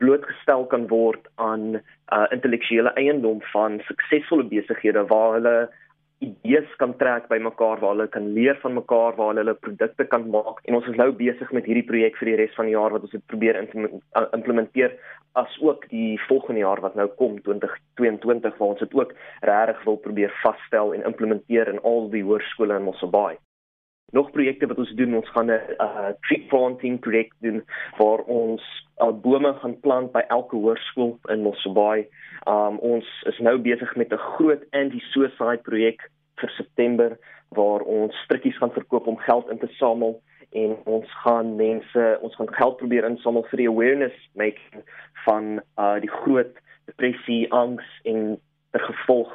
blootgestel 0.02 0.66
kan 0.72 0.88
word 0.90 1.28
aan 1.36 1.78
uh, 1.78 2.26
intellektuele 2.34 2.94
eiendom 2.98 3.42
van 3.52 3.82
suksesvolle 3.90 4.46
besighede 4.50 5.06
waar 5.12 5.36
hulle 5.38 5.58
idees 6.26 6.70
kan 6.82 6.94
trek 7.00 7.28
by 7.32 7.40
mekaar 7.44 7.82
waar 7.82 7.94
hulle 7.96 8.08
kan 8.14 8.30
leer 8.36 8.58
van 8.62 8.76
mekaar 8.78 9.18
waar 9.18 9.32
hulle 9.32 9.44
hulle 9.44 9.56
produkte 9.66 10.06
kan 10.12 10.30
maak. 10.36 10.62
En 10.68 10.78
ons 10.80 10.88
is 10.92 11.00
nou 11.00 11.10
besig 11.20 11.52
met 11.52 11.68
hierdie 11.70 11.86
projek 11.90 12.18
vir 12.20 12.32
die 12.32 12.38
res 12.42 12.56
van 12.58 12.70
die 12.70 12.76
jaar 12.76 12.96
wat 12.96 13.06
ons 13.08 13.16
het 13.18 13.26
probeer 13.32 13.60
implementeer 13.60 14.96
as 15.40 15.58
ook 15.62 15.88
die 15.90 16.20
volgende 16.28 16.62
jaar 16.62 16.82
wat 16.82 16.96
nou 16.96 17.08
kom 17.20 17.40
2022 17.48 18.58
waar 18.60 18.76
ons 18.76 18.84
dit 18.86 18.94
ook 19.00 19.16
regtig 19.42 19.84
wil 19.88 19.98
probeer 19.98 20.34
vasstel 20.44 20.94
en 20.94 21.08
implementeer 21.10 21.74
in 21.74 21.82
al 21.82 22.10
die 22.14 22.24
hoërskole 22.24 22.78
in 22.78 22.88
Mosselbaai. 22.90 23.38
Nog 24.14 24.30
projekte 24.32 24.70
wat 24.70 24.78
ons 24.78 24.94
doen 24.98 25.16
ons 25.18 25.30
gaan 25.34 25.50
'n 25.50 25.62
uh, 25.82 26.12
tree 26.28 26.46
planting 26.50 27.00
projek 27.00 27.32
doen 27.42 27.64
waar 27.98 28.22
ons 28.30 28.62
uh, 29.02 29.12
bome 29.12 29.54
gaan 29.62 29.80
plant 29.80 30.12
by 30.12 30.22
elke 30.28 30.56
hoërskool 30.56 31.18
in 31.30 31.42
Mosselbaai 31.42 32.06
Um 32.46 32.80
ons 32.84 33.08
is 33.30 33.38
nou 33.40 33.58
besig 33.58 33.96
met 33.96 34.12
'n 34.12 34.18
groot 34.36 34.64
anti-suicide 34.72 35.62
projek 35.64 36.12
vir 36.36 36.50
September 36.50 37.18
waar 37.50 37.82
ons 37.82 38.16
strikkies 38.24 38.58
gaan 38.58 38.72
verkoop 38.72 39.08
om 39.08 39.18
geld 39.18 39.50
in 39.50 39.60
te 39.60 39.68
samel 39.68 40.22
en 40.52 40.78
ons 40.84 41.12
gaan 41.24 41.56
mense 41.56 42.18
ons 42.22 42.36
gaan 42.36 42.54
geld 42.54 42.78
probeer 42.78 43.06
insamel 43.06 43.44
vir 43.44 43.58
die 43.58 43.68
awareness 43.68 44.30
making 44.34 44.84
van 45.26 45.62
uh 45.78 46.00
die 46.00 46.12
groot 46.12 46.52
depressie, 46.86 47.52
angs 47.52 47.86
en 48.04 48.40
die 48.72 48.84
gevolg 48.90 49.32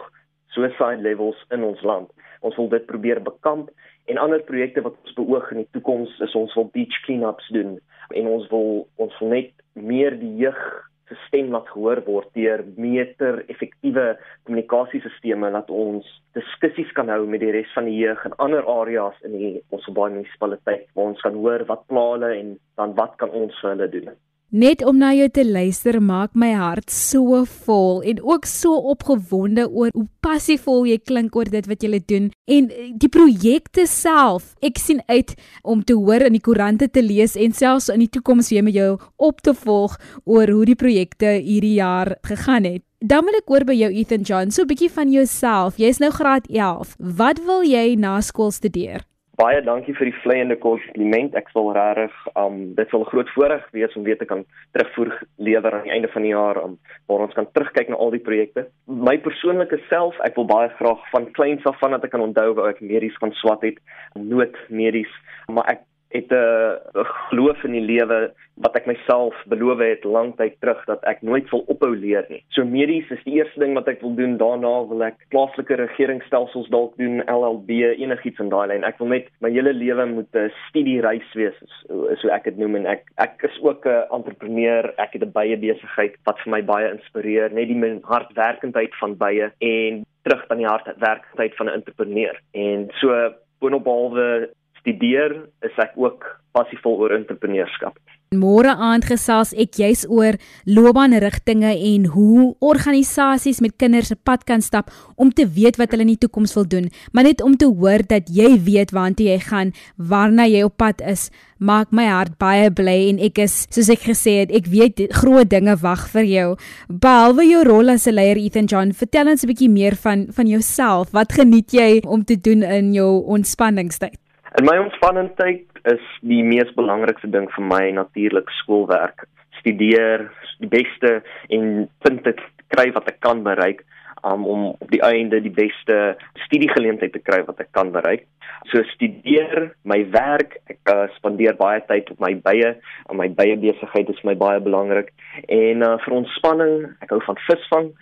suicide 0.46 1.00
levels 1.00 1.44
in 1.48 1.62
ons 1.62 1.80
land. 1.82 2.10
Ons 2.40 2.56
wil 2.56 2.68
dit 2.68 2.86
probeer 2.86 3.22
bekamp 3.22 3.70
en 4.08 4.20
ander 4.20 4.42
projekte 4.48 4.84
wat 4.84 4.96
ons 5.04 5.16
beoog 5.18 5.50
in 5.52 5.62
die 5.62 5.72
toekoms 5.76 6.12
is 6.24 6.36
ons 6.38 6.54
wil 6.58 6.68
beach 6.74 7.00
cleanups 7.06 7.48
doen 7.54 7.78
en 8.16 8.30
ons 8.34 8.46
wil 8.52 8.86
ons 8.96 9.18
wil 9.20 9.34
net 9.34 9.52
meer 9.74 10.16
die 10.20 10.34
jeug 10.42 10.60
se 11.08 11.16
stem 11.26 11.50
laat 11.52 11.68
gehoor 11.72 12.02
word 12.06 12.28
deur 12.36 12.64
meter 12.76 13.40
effektiewe 13.48 14.06
kommunikasiesisteme 14.44 15.50
dat 15.54 15.70
ons 15.72 16.08
diskussies 16.36 16.90
kan 16.96 17.08
hou 17.12 17.22
met 17.26 17.42
die 17.44 17.52
res 17.54 17.70
van 17.76 17.88
die 17.88 17.96
jeug 17.96 18.24
in 18.28 18.36
ander 18.44 18.64
areas 18.68 19.16
in 19.28 19.36
die 19.36 19.52
ons 19.74 19.88
munisipaliteit 19.88 20.88
waar 20.94 21.12
ons 21.12 21.24
kan 21.24 21.36
hoor 21.40 21.64
wat 21.70 21.86
pla 21.92 22.04
hulle 22.12 22.32
en 22.36 22.56
dan 22.80 22.96
wat 23.00 23.16
kan 23.22 23.32
ons 23.42 23.56
vir 23.62 23.74
hulle 23.74 23.92
doen. 23.94 24.10
Net 24.49 24.81
om 24.81 24.97
na 24.97 25.11
jou 25.12 25.26
te 25.28 25.43
luister 25.45 25.99
maak 26.00 26.31
my 26.33 26.55
hart 26.57 26.88
so 26.88 27.43
vol 27.67 27.99
en 28.00 28.23
ook 28.25 28.47
so 28.49 28.78
opgewonde 28.95 29.67
oor 29.69 29.90
hoe 29.93 30.07
passievol 30.25 30.87
jy 30.88 30.97
klink 31.05 31.37
oor 31.37 31.50
dit 31.52 31.67
wat 31.69 31.85
jy 31.85 32.00
doen 32.09 32.31
en 32.49 32.71
eh, 32.73 32.87
die 32.97 33.11
projekte 33.12 33.85
self. 33.85 34.55
Ek 34.64 34.81
sien 34.81 35.02
uit 35.12 35.35
om 35.61 35.83
te 35.85 35.93
hoor 35.93 36.25
in 36.31 36.33
die 36.33 36.40
koerante 36.40 36.88
te 36.88 37.05
lees 37.05 37.37
en 37.37 37.52
selfs 37.52 37.90
in 37.93 38.00
die 38.00 38.09
toekoms 38.09 38.49
weer 38.49 38.64
met 38.64 38.73
jou 38.78 38.95
op 39.21 39.45
te 39.45 39.52
volg 39.52 39.99
oor 40.25 40.49
hoe 40.49 40.64
die 40.64 40.78
projekte 40.81 41.35
hierdie 41.45 41.76
jaar 41.76 42.14
gegaan 42.25 42.64
het. 42.64 42.87
Dan 43.05 43.28
wil 43.28 43.37
ek 43.37 43.52
oor 43.52 43.69
by 43.69 43.76
jou 43.76 43.93
Ethan 43.93 44.25
John, 44.25 44.50
so 44.50 44.62
'n 44.62 44.73
bietjie 44.73 44.90
van 44.90 45.12
jouself. 45.12 45.76
Jy's 45.76 46.00
nou 46.00 46.11
graad 46.11 46.49
11. 46.49 46.97
Wat 46.97 47.38
wil 47.45 47.62
jy 47.69 48.00
na 48.00 48.21
skool 48.21 48.50
studeer? 48.50 49.05
Baie 49.38 49.61
dankie 49.62 49.95
vir 49.95 50.11
die 50.11 50.18
vleiende 50.23 50.57
kompliment. 50.59 51.37
Ek 51.38 51.50
sal 51.54 51.71
regtig 51.76 52.14
um 52.38 52.59
dit 52.78 52.90
sal 52.92 53.07
groot 53.09 53.30
voorreg 53.37 53.66
wees 53.76 53.95
om 53.99 54.07
weer 54.07 54.18
te 54.18 54.26
kan 54.28 54.45
terugvoer 54.76 55.14
lewer 55.49 55.78
aan 55.78 55.87
die 55.87 55.95
einde 55.95 56.11
van 56.12 56.26
die 56.26 56.35
jaar 56.35 56.59
om 56.62 56.75
um, 56.75 56.78
waar 57.11 57.25
ons 57.26 57.37
kan 57.38 57.49
terugkyk 57.54 57.92
na 57.92 58.00
al 58.02 58.14
die 58.14 58.23
projekte. 58.25 58.66
My 58.87 59.16
persoonlike 59.23 59.78
self, 59.88 60.18
ek 60.26 60.37
wil 60.38 60.49
baie 60.50 60.73
graag 60.80 61.04
van 61.12 61.30
kleins 61.38 61.66
af 61.71 61.78
van 61.83 61.95
dat 61.97 62.09
ek 62.09 62.14
kan 62.16 62.25
onthou 62.26 62.50
waar 62.59 62.73
ek 62.75 62.83
medies 62.83 63.16
gaan 63.23 63.35
swat 63.40 63.62
het, 63.66 63.78
nood 64.18 64.59
medies, 64.68 65.12
maar 65.49 65.71
ek 65.71 65.87
het 66.08 66.30
'n 66.30 66.34
uh, 66.34 67.04
geloof 67.28 67.64
in 67.64 67.72
die 67.72 67.84
lewe 67.84 68.32
wat 68.54 68.76
ek 68.76 68.86
myself 68.86 69.34
beloof 69.46 69.78
het 69.78 70.04
lanktyd 70.04 70.56
terug 70.60 70.84
dat 70.84 71.04
ek 71.06 71.22
nooit 71.22 71.46
sal 71.48 71.62
ophou 71.66 71.96
leer 71.96 72.24
nie. 72.28 72.42
So 72.48 72.64
medies 72.64 73.10
is 73.10 73.22
die 73.24 73.36
eerste 73.38 73.60
ding 73.60 73.74
wat 73.74 73.88
ek 73.88 74.00
wil 74.00 74.14
doen. 74.14 74.36
Daarna 74.40 74.86
wil 74.88 75.04
ek 75.06 75.20
plaaslike 75.28 75.74
regeringsstelsels 75.74 76.68
dalk 76.68 76.96
doen, 76.96 77.22
LLB, 77.26 77.70
enigiets 78.02 78.38
in 78.42 78.48
daai 78.48 78.66
lyn. 78.72 78.84
Ek 78.84 78.98
wil 78.98 79.08
net 79.08 79.28
my 79.44 79.50
hele 79.50 79.72
lewe 79.72 80.06
moet 80.06 80.34
'n 80.34 80.50
studiereis 80.68 81.34
wees, 81.34 81.54
so, 81.86 82.08
so 82.16 82.28
ek 82.28 82.44
dit 82.44 82.58
noem 82.58 82.76
en 82.76 82.86
ek 82.86 83.04
ek 83.18 83.44
is 83.44 83.58
ook 83.62 83.86
'n 83.86 84.06
entrepreneur. 84.10 84.92
Ek 84.98 85.12
het 85.12 85.22
'n 85.22 85.32
baie 85.32 85.56
besigheid 85.56 86.16
wat 86.24 86.38
vir 86.40 86.50
my 86.50 86.62
baie 86.62 86.90
inspireer, 86.90 87.52
net 87.52 87.68
die 87.68 88.00
hardwerkendheid 88.02 88.94
van 89.00 89.16
baie 89.16 89.52
en 89.60 90.04
terug 90.24 90.48
aan 90.48 90.58
die 90.58 90.66
hardwerkendheid 90.66 91.54
van 91.56 91.66
'n 91.66 91.76
entrepreneur. 91.78 92.40
En 92.52 92.88
so 93.00 93.34
boonophalwe 93.60 94.50
studeer 94.80 95.49
is 95.66 95.76
ek 95.78 95.92
ook 95.97 96.25
passievol 96.56 96.97
oor 97.02 97.14
entrepreneurskap. 97.18 97.99
Môre 98.28 98.75
aand 98.76 99.06
gesels 99.08 99.54
ek 99.56 99.78
juis 99.80 100.02
oor 100.12 100.37
loopbaanrigtinge 100.68 101.70
en 101.73 102.02
hoe 102.12 102.50
organisasies 102.61 103.62
met 103.64 103.78
kinders 103.80 104.12
'n 104.12 104.20
pad 104.23 104.44
kan 104.44 104.61
stap 104.61 104.90
om 105.16 105.32
te 105.32 105.47
weet 105.49 105.78
wat 105.78 105.90
hulle 105.90 106.04
in 106.04 106.12
die 106.12 106.25
toekoms 106.25 106.54
wil 106.54 106.68
doen, 106.68 106.90
maar 107.12 107.25
net 107.25 107.40
om 107.40 107.56
te 107.56 107.64
hoor 107.64 108.04
dat 108.06 108.28
jy 108.28 108.61
weet 108.61 108.92
waantoe 108.92 109.26
jy 109.26 109.38
gaan, 109.38 109.73
waarna 109.97 110.44
jy 110.44 110.62
op 110.62 110.76
pad 110.76 111.00
is, 111.00 111.30
maak 111.58 111.90
my 111.90 112.04
hart 112.04 112.37
baie 112.38 112.70
bly 112.70 113.08
en 113.08 113.18
ek 113.18 113.38
is 113.38 113.66
soos 113.70 113.88
ek 113.88 114.04
gesê 114.04 114.44
het, 114.44 114.52
ek 114.52 114.66
weet 114.66 115.08
groot 115.11 115.49
dinge 115.49 115.76
wag 115.80 116.08
vir 116.12 116.25
jou. 116.25 116.56
Behalwe 116.88 117.49
jou 117.49 117.64
rol 117.64 117.88
as 117.88 118.06
'n 118.06 118.14
leier 118.14 118.37
Ethan 118.37 118.66
John, 118.66 118.92
vertel 118.92 119.28
ons 119.28 119.42
'n 119.42 119.49
bietjie 119.49 119.70
meer 119.70 119.97
van 119.97 120.26
van 120.30 120.47
jouself. 120.47 121.11
Wat 121.12 121.32
geniet 121.32 121.73
jy 121.73 122.02
om 122.06 122.25
te 122.25 122.37
doen 122.37 122.62
in 122.62 122.92
jou 122.92 123.25
ontspanningstyd? 123.25 124.27
In 124.57 124.64
my 124.64 124.78
ontspanningstyd 124.81 125.83
is 125.93 126.05
die 126.25 126.40
mees 126.40 126.71
belangrikste 126.76 127.28
ding 127.28 127.50
vir 127.52 127.64
my 127.69 127.83
natuurlik 127.93 128.49
skoolwerk. 128.62 129.26
Studeer 129.59 130.25
die 130.62 130.71
beste 130.73 131.19
en 131.52 131.85
punte 132.00 132.33
kry 132.73 132.87
wat 132.97 133.11
ek 133.12 133.19
kan 133.21 133.43
bereik 133.45 133.83
um, 134.25 134.47
om 134.49 134.64
op 134.71 134.88
die 134.95 135.02
einde 135.05 135.43
die 135.45 135.52
beste 135.52 136.17
studiegeleentheid 136.47 137.12
te 137.12 137.21
kry 137.21 137.43
wat 137.45 137.61
ek 137.61 137.75
kan 137.76 137.93
bereik. 137.93 138.25
So 138.73 138.81
studeer, 138.95 139.69
my 139.85 140.00
werk, 140.17 140.57
ek 140.73 140.95
uh, 140.95 141.05
spandeer 141.19 141.59
baie 141.61 141.85
tyd 141.90 142.09
op 142.14 142.25
my 142.25 142.33
bye, 142.49 142.73
en 142.73 143.21
my 143.21 143.28
bye 143.28 143.59
besigheid 143.61 144.09
is 144.09 144.25
my 144.25 144.33
baie 144.38 144.64
belangrik. 144.64 145.12
En 145.45 145.85
uh, 145.85 145.93
vir 146.07 146.17
ontspanning, 146.23 146.88
ek 147.05 147.12
hou 147.12 147.21
van 147.28 147.45
visvang 147.45 147.93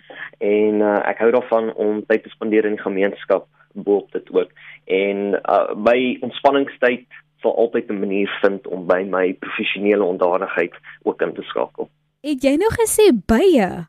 en 0.47 0.81
uh, 0.81 0.97
ek 1.11 1.21
hou 1.25 1.29
daarvan 1.35 1.73
om 1.75 2.01
tyd 2.07 2.23
te 2.23 2.31
spandeer 2.37 2.71
in 2.71 2.79
die 2.79 2.87
gemeenskap 2.87 3.51
boop 3.83 4.11
dit 4.11 4.29
ook. 4.31 4.49
En 4.85 5.17
uh, 5.43 5.73
by 5.75 6.17
ontspanningstyd 6.21 7.05
sal 7.41 7.55
altyd 7.55 7.89
'n 7.89 7.99
manier 7.99 8.37
vind 8.41 8.67
om 8.67 8.87
by 8.87 9.03
my 9.09 9.33
professionele 9.33 10.03
onderdanigheid 10.03 10.73
ook 11.03 11.21
in 11.21 11.33
te 11.33 11.41
skakel. 11.41 11.89
Het 12.21 12.43
jy 12.43 12.55
nou 12.55 12.71
gesê 12.73 13.13
bye? 13.25 13.85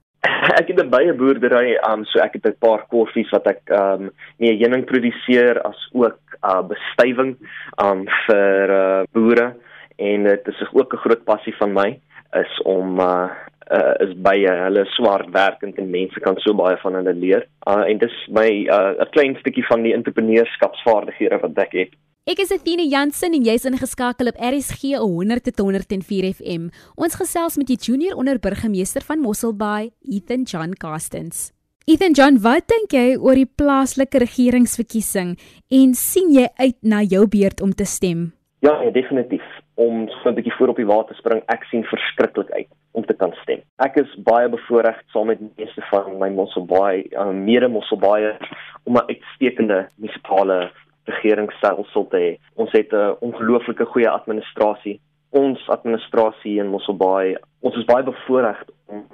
ek 0.60 0.68
het 0.68 0.80
'n 0.80 0.90
bye 0.90 1.14
boerdery, 1.14 1.78
um 1.88 2.04
so 2.04 2.18
ek 2.18 2.32
het 2.32 2.46
'n 2.46 2.58
paar 2.58 2.86
koffies 2.88 3.30
wat 3.30 3.46
ek 3.46 3.62
um 3.70 4.10
nee 4.38 4.58
heuning 4.58 4.84
produseer 4.84 5.62
as 5.62 5.88
ook 5.92 6.18
uh 6.42 6.62
bestuiving 6.62 7.36
um 7.82 8.04
vir 8.26 8.70
uh 8.70 9.02
boere 9.12 9.56
en 9.96 10.22
dit 10.22 10.48
is 10.48 10.62
ook 10.72 10.92
'n 10.92 11.02
groot 11.04 11.24
passie 11.24 11.56
van 11.56 11.72
my. 11.72 12.00
is 12.32 12.62
om 12.62 13.00
uh, 13.00 13.30
uh 13.70 13.94
is 14.04 14.14
baie 14.24 14.48
hulle 14.64 14.84
swart 14.96 15.30
werkend 15.34 15.78
en 15.78 15.90
mense 15.90 16.20
kan 16.24 16.36
so 16.44 16.54
baie 16.54 16.76
van 16.82 16.94
hulle 17.00 17.14
leer. 17.14 17.46
Uh 17.66 17.84
en 17.84 17.98
dis 17.98 18.16
my 18.28 18.48
'n 18.48 19.00
uh, 19.00 19.10
klein 19.10 19.36
stukkie 19.40 19.66
van 19.70 19.82
die 19.82 19.94
entrepreneurskapsvaardighede 19.94 21.40
wat 21.42 21.58
ek 21.66 21.72
het. 21.72 21.92
Ek 22.28 22.42
is 22.44 22.50
Athena 22.52 22.84
Jansen 22.84 23.32
en 23.32 23.44
jy's 23.46 23.64
ingeskakel 23.64 24.28
op 24.28 24.36
RSG 24.36 24.98
100.104 25.00 26.26
FM. 26.36 26.66
Ons 26.94 27.14
gesels 27.16 27.56
met 27.56 27.70
die 27.70 27.78
junior 27.80 28.18
onderburgemeester 28.20 29.00
van 29.00 29.22
Mosselbaai, 29.24 29.94
Ethan 30.04 30.44
John 30.44 30.74
Castens. 30.76 31.54
Ethan 31.88 32.12
John, 32.12 32.36
wat 32.44 32.66
dink 32.68 32.92
jy 32.92 33.16
oor 33.16 33.32
die 33.32 33.48
plaaslike 33.48 34.20
regeringsverkiesing 34.20 35.38
en 35.72 35.94
sien 35.96 36.28
jy 36.34 36.44
uit 36.60 36.76
na 36.84 37.00
jou 37.00 37.22
beurt 37.32 37.62
om 37.64 37.72
te 37.72 37.88
stem? 37.88 38.26
Ja, 38.60 38.74
ja 38.84 38.90
definitief. 38.92 39.46
Om 39.78 40.08
so 40.08 40.28
'n 40.30 40.34
bietjie 40.34 40.56
voor 40.58 40.72
op 40.72 40.80
die 40.80 40.86
water 40.86 41.14
spring, 41.14 41.42
ek 41.46 41.64
sien 41.70 41.84
verskriklik 41.84 42.50
uit 42.50 42.70
om 42.92 43.04
te 43.06 43.14
kan 43.14 43.32
stem. 43.42 43.60
Ek 43.78 43.96
is 43.96 44.16
baie 44.26 44.48
bevoorreg 44.48 45.02
saam 45.12 45.26
met 45.26 45.40
meeste 45.56 45.82
van 45.90 46.18
my 46.18 46.28
Mosselbaai, 46.34 47.06
uh, 47.12 47.30
mede 47.30 47.68
Mosselbaai 47.68 48.36
om 48.84 48.96
'n 48.96 49.08
uitstekende 49.08 49.88
munisipale 49.96 50.70
regeringsstelsel 51.04 52.08
te 52.08 52.16
hê. 52.16 52.30
Ons 52.54 52.72
het 52.72 52.92
'n 52.92 53.16
ongelooflike 53.20 53.84
goeie 53.84 54.10
administrasie. 54.10 55.00
Ons 55.30 55.68
administrasie 55.68 56.58
in 56.58 56.68
Mosselbaai, 56.74 57.36
ons 57.60 57.76
is 57.76 57.84
baie 57.84 58.02
bevoorreg 58.02 58.64
om 58.86 59.06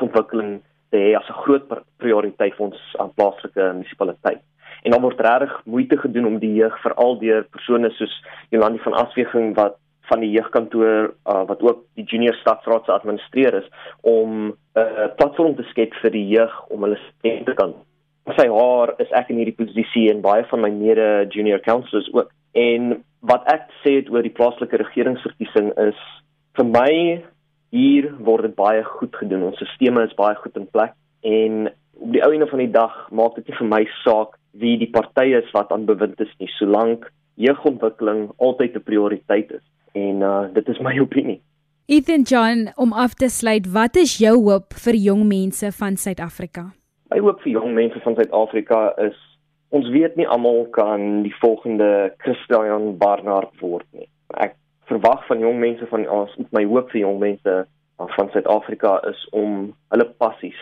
ontwikkeling 0.00 0.62
te 0.90 0.96
hê 0.96 1.16
as 1.16 1.28
'n 1.28 1.42
groot 1.44 1.64
prioriteit 1.98 2.54
vir 2.54 2.66
ons 2.66 2.96
aan 2.98 3.14
plaaslike 3.14 3.72
munisipaliteit. 3.72 4.40
En 4.82 4.90
dan 4.90 5.00
word 5.00 5.20
regtig 5.20 5.60
moeite 5.64 5.96
gedoen 5.96 6.26
om 6.26 6.38
die 6.38 6.54
jeug 6.54 6.80
veral 6.80 7.18
deur 7.18 7.42
persone 7.50 7.90
soos 7.90 8.24
Jolandi 8.50 8.78
van 8.78 8.94
Asweging 8.94 9.54
wat 9.54 9.76
van 10.10 10.22
die 10.22 10.30
jeugkantoor 10.30 11.10
uh, 11.10 11.42
wat 11.48 11.62
ook 11.62 11.82
die 11.98 12.04
junior 12.04 12.34
stadsraad 12.34 12.84
se 12.84 12.92
administreer 12.92 13.54
is 13.54 13.68
om 14.00 14.46
'n 14.46 14.54
uh, 14.80 15.08
platform 15.16 15.56
te 15.56 15.62
skep 15.62 15.94
vir 16.02 16.10
die 16.10 16.26
jeug 16.28 16.54
om 16.68 16.82
hulle 16.82 16.98
stem 17.08 17.44
te 17.44 17.54
kan. 17.54 17.74
Sy 18.36 18.48
haar 18.50 18.94
is 18.98 19.10
ek 19.10 19.30
in 19.30 19.36
hierdie 19.36 19.58
posisie 19.64 20.10
en 20.10 20.20
baie 20.20 20.44
van 20.50 20.60
my 20.60 20.70
mede 20.70 21.26
junior 21.28 21.60
councillors 21.60 22.12
ook. 22.12 22.30
En 22.52 23.04
wat 23.20 23.42
ek 23.52 23.70
sê 23.82 23.96
het 24.00 24.10
oor 24.10 24.22
die 24.22 24.34
plaaslike 24.34 24.76
regeringsverkiesing 24.76 25.72
is 25.78 25.98
vir 26.56 26.64
my 26.64 27.22
hier 27.70 28.10
word 28.18 28.42
dit 28.42 28.54
baie 28.54 28.82
goed 28.84 29.16
gedoen. 29.16 29.42
Ons 29.42 29.62
stelsels 29.74 30.10
is 30.10 30.18
baie 30.18 30.34
goed 30.34 30.56
in 30.56 30.70
plek 30.70 30.94
en 31.22 31.68
op 31.96 32.12
die 32.12 32.22
ou 32.24 32.32
einde 32.32 32.48
van 32.50 32.58
die 32.58 32.72
dag 32.72 32.96
maak 33.10 33.36
dit 33.36 33.48
nie 33.48 33.58
vir 33.58 33.68
my 33.68 33.84
saak 34.04 34.36
wie 34.60 34.76
die 34.80 34.90
partye 34.92 35.40
is 35.42 35.52
wat 35.52 35.72
aan 35.72 35.86
bewind 35.88 36.20
is 36.20 36.32
nie, 36.40 36.48
solank 36.56 37.08
jeugontwikkeling 37.36 38.30
altyd 38.38 38.76
'n 38.76 38.88
prioriteit 38.88 39.50
is. 39.52 39.64
En 39.96 40.24
uh 40.24 40.46
dit 40.52 40.68
is 40.68 40.80
my 40.84 40.98
opinie. 41.06 41.40
Ethan 41.86 42.26
John, 42.26 42.68
om 42.74 42.92
af 42.92 43.14
te 43.14 43.28
sluit, 43.28 43.70
wat 43.70 43.96
is 43.96 44.16
jou 44.18 44.34
hoop 44.48 44.74
vir 44.84 44.98
jong 44.98 45.22
mense 45.28 45.70
van 45.78 45.96
Suid-Afrika? 45.96 46.64
My 47.14 47.20
hoop 47.22 47.40
vir 47.44 47.52
jong 47.52 47.76
mense 47.76 48.00
van 48.02 48.16
Suid-Afrika 48.18 48.80
is 49.04 49.16
ons 49.74 49.88
weet 49.94 50.16
nie 50.18 50.26
almal 50.26 50.66
kan 50.74 51.22
die 51.22 51.34
volgende 51.38 52.12
Christian 52.22 52.96
Barnard 52.98 53.54
word 53.62 53.86
nie. 53.94 54.08
Ek 54.34 54.56
verwag 54.90 55.22
van 55.30 55.42
jong 55.42 55.60
mense 55.62 55.86
van 55.90 56.08
ons 56.10 56.34
my 56.54 56.64
hoop 56.66 56.90
vir 56.90 57.04
jong 57.04 57.22
mense 57.22 57.56
van 57.96 58.30
Suid-Afrika 58.34 58.98
is 59.08 59.22
om 59.32 59.72
hulle 59.94 60.08
passies 60.20 60.60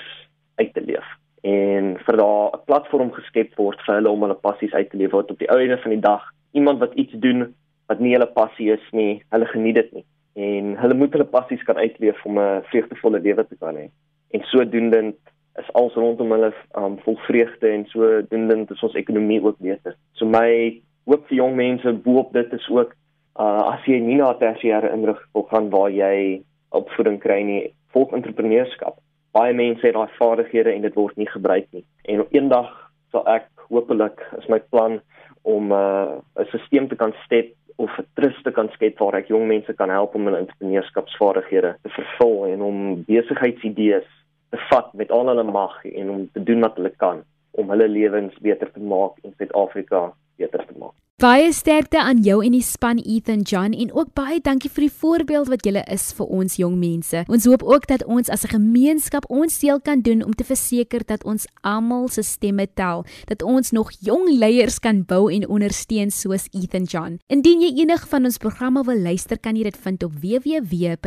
uit 0.60 0.70
te 0.76 0.84
leef 0.84 1.08
en 1.44 1.96
vir 2.06 2.16
daar 2.16 2.54
'n 2.54 2.64
platform 2.68 3.10
geskep 3.12 3.56
word 3.56 3.80
vir 3.86 3.94
hulle 3.96 4.10
om 4.10 4.22
hulle 4.22 4.40
passies 4.48 4.72
uit 4.72 4.90
te 4.90 4.96
leef 4.96 5.12
wat 5.12 5.30
op 5.30 5.38
die 5.38 5.50
einde 5.50 5.78
van 5.82 5.90
die 5.90 6.00
dag 6.00 6.22
iemand 6.52 6.78
wat 6.78 6.94
iets 6.94 7.12
doen 7.12 7.54
wat 7.86 8.00
nie 8.00 8.12
hulle 8.12 8.26
passie 8.26 8.72
is 8.72 8.84
nie, 8.92 9.22
hulle 9.30 9.46
geniet 9.46 9.74
dit 9.74 9.92
nie 9.92 10.04
en 10.34 10.74
hulle 10.78 10.94
moet 10.94 11.12
hulle 11.14 11.26
passies 11.30 11.62
kan 11.62 11.76
uitleef 11.78 12.24
om 12.26 12.38
'n 12.38 12.62
vreugdevolle 12.70 13.20
lewe 13.20 13.46
te 13.46 13.56
kan 13.56 13.76
hê. 13.76 13.88
En 14.30 14.40
sodoende 14.42 15.14
is 15.58 15.72
alles 15.72 15.94
rondom 15.94 16.30
hulle 16.30 16.52
um, 16.76 16.98
vol 16.98 17.16
vreugde 17.16 17.68
en 17.68 17.86
sodoende 17.86 18.66
is 18.68 18.82
ons 18.82 18.94
ekonomie 18.94 19.42
ook 19.42 19.58
beter. 19.58 19.96
So 20.12 20.26
my 20.26 20.82
hoop 21.06 21.26
vir 21.28 21.36
jong 21.36 21.54
mense 21.56 21.92
bo 21.92 22.18
op 22.18 22.32
dit 22.32 22.52
is 22.52 22.68
ook 22.68 22.94
uh 23.38 23.62
as 23.74 23.86
jy 23.86 23.98
nie 23.98 24.16
na 24.16 24.34
tersiêre 24.34 24.92
inrigting 24.92 25.32
wil 25.32 25.46
gaan 25.50 25.70
waar 25.70 25.90
jy 25.90 26.42
opvoeding 26.70 27.18
kry 27.20 27.42
nie, 27.42 27.74
volg 27.92 28.12
entrepreneurskap. 28.12 28.98
Baie 29.32 29.54
mense 29.54 29.86
het 29.86 29.94
daai 29.94 30.10
vaardighede 30.18 30.72
en 30.72 30.82
dit 30.82 30.94
word 30.94 31.16
nie 31.16 31.30
gebruik 31.30 31.66
nie. 31.70 31.84
En 32.04 32.26
eendag 32.30 32.70
sal 33.10 33.26
ek 33.26 33.46
hopelik 33.68 34.20
is 34.38 34.48
my 34.48 34.58
plan 34.58 35.00
om 35.42 35.72
uh 35.72 36.18
'n 36.38 36.46
stelsel 36.46 36.88
te 36.88 36.96
kan 36.96 37.14
skep 37.24 37.54
of 37.76 37.90
'n 37.98 38.06
trust 38.14 38.44
te 38.44 38.50
kan 38.50 38.68
skep 38.72 38.98
waar 38.98 39.18
ek 39.18 39.28
jong 39.28 39.46
mense 39.48 39.72
kan 39.74 39.90
help 39.90 40.14
om 40.14 40.26
hulle 40.26 40.42
entrepreneurskapsvaardighede 40.44 41.76
te 41.82 41.94
vervul 41.98 42.46
en 42.46 42.62
om 42.62 43.04
besigheidsidees 43.04 44.08
te 44.50 44.58
vat 44.70 44.92
met 44.94 45.10
al 45.10 45.28
hulle 45.28 45.42
mag 45.42 45.84
en 45.84 46.10
om 46.10 46.28
te 46.32 46.42
doen 46.42 46.60
wat 46.60 46.76
hulle 46.76 46.94
kan 47.04 47.22
om 47.50 47.70
hulle 47.70 47.88
lewens 47.88 48.38
beter 48.38 48.70
te 48.72 48.80
maak 48.80 49.18
in 49.22 49.34
Suid-Afrika 49.38 50.12
beter 50.36 50.66
te 50.66 50.78
maak. 50.78 50.94
Baie 51.22 51.52
sterkte 51.54 52.00
aan 52.02 52.18
jou 52.26 52.40
en 52.42 52.52
die 52.56 52.64
span 52.66 52.98
Ethan 52.98 53.44
John 53.46 53.70
en 53.70 53.92
ook 53.94 54.08
baie 54.18 54.40
dankie 54.42 54.66
vir 54.74 54.88
die 54.88 54.96
voorbeeld 54.98 55.46
wat 55.46 55.62
julle 55.62 55.84
is 55.94 56.08
vir 56.18 56.26
ons 56.26 56.56
jong 56.58 56.74
mense. 56.74 57.22
Ons 57.30 57.46
hoop 57.46 57.62
ook 57.62 57.86
dat 57.86 58.02
ons 58.10 58.26
as 58.28 58.42
'n 58.42 58.48
gemeenskap 58.58 59.24
ons 59.30 59.58
deel 59.60 59.78
kan 59.80 60.02
doen 60.02 60.24
om 60.24 60.34
te 60.34 60.42
verseker 60.44 61.06
dat 61.06 61.24
ons 61.24 61.46
almal 61.62 62.08
se 62.08 62.22
stemme 62.22 62.66
tel, 62.74 63.04
dat 63.26 63.42
ons 63.42 63.70
nog 63.70 63.92
jong 64.00 64.28
leiers 64.38 64.78
kan 64.80 65.04
bou 65.04 65.32
en 65.32 65.48
ondersteun 65.48 66.10
soos 66.10 66.48
Ethan 66.50 66.82
John. 66.82 67.18
Indien 67.28 67.60
jy 67.60 67.74
enig 67.80 68.08
van 68.08 68.24
ons 68.24 68.38
programme 68.38 68.84
wil 68.84 68.98
luister, 68.98 69.38
kan 69.38 69.56
jy 69.56 69.62
dit 69.62 69.76
vind 69.76 70.02
op 70.02 70.12
www.rsg.co.za. 70.12 71.02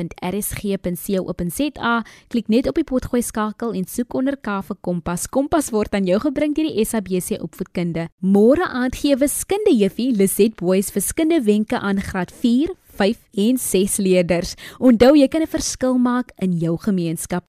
Klik 2.28 2.48
net 2.48 2.68
op 2.68 2.76
die 2.76 2.84
potgooi 2.84 3.22
skakel 3.22 3.74
en 3.74 3.86
soek 3.86 4.14
onder 4.14 4.38
K 4.38 4.62
vir 4.64 4.78
Kompas. 4.82 5.28
Kompas 5.28 5.70
word 5.70 5.94
aan 5.94 6.06
jou 6.06 6.20
gebring 6.20 6.56
deur 6.56 6.66
die 6.66 6.86
SABC 6.86 7.42
Opvoedkunde. 7.44 8.08
Môre 8.22 8.64
aand 8.64 8.96
gee 8.96 9.17
wiskunde 9.18 9.72
juffie 9.74 10.12
Liset 10.14 10.56
Boys 10.60 10.92
verskillende 10.94 11.42
wenke 11.48 11.80
aan 11.80 12.02
graad 12.04 12.32
4, 12.32 12.74
5 13.00 13.18
en 13.48 13.58
6 13.58 13.98
leerders. 14.04 14.56
Onthou 14.78 15.16
jy 15.16 15.28
kan 15.28 15.42
'n 15.42 15.48
verskil 15.48 15.98
maak 15.98 16.32
in 16.38 16.58
jou 16.60 16.78
gemeenskap. 16.78 17.48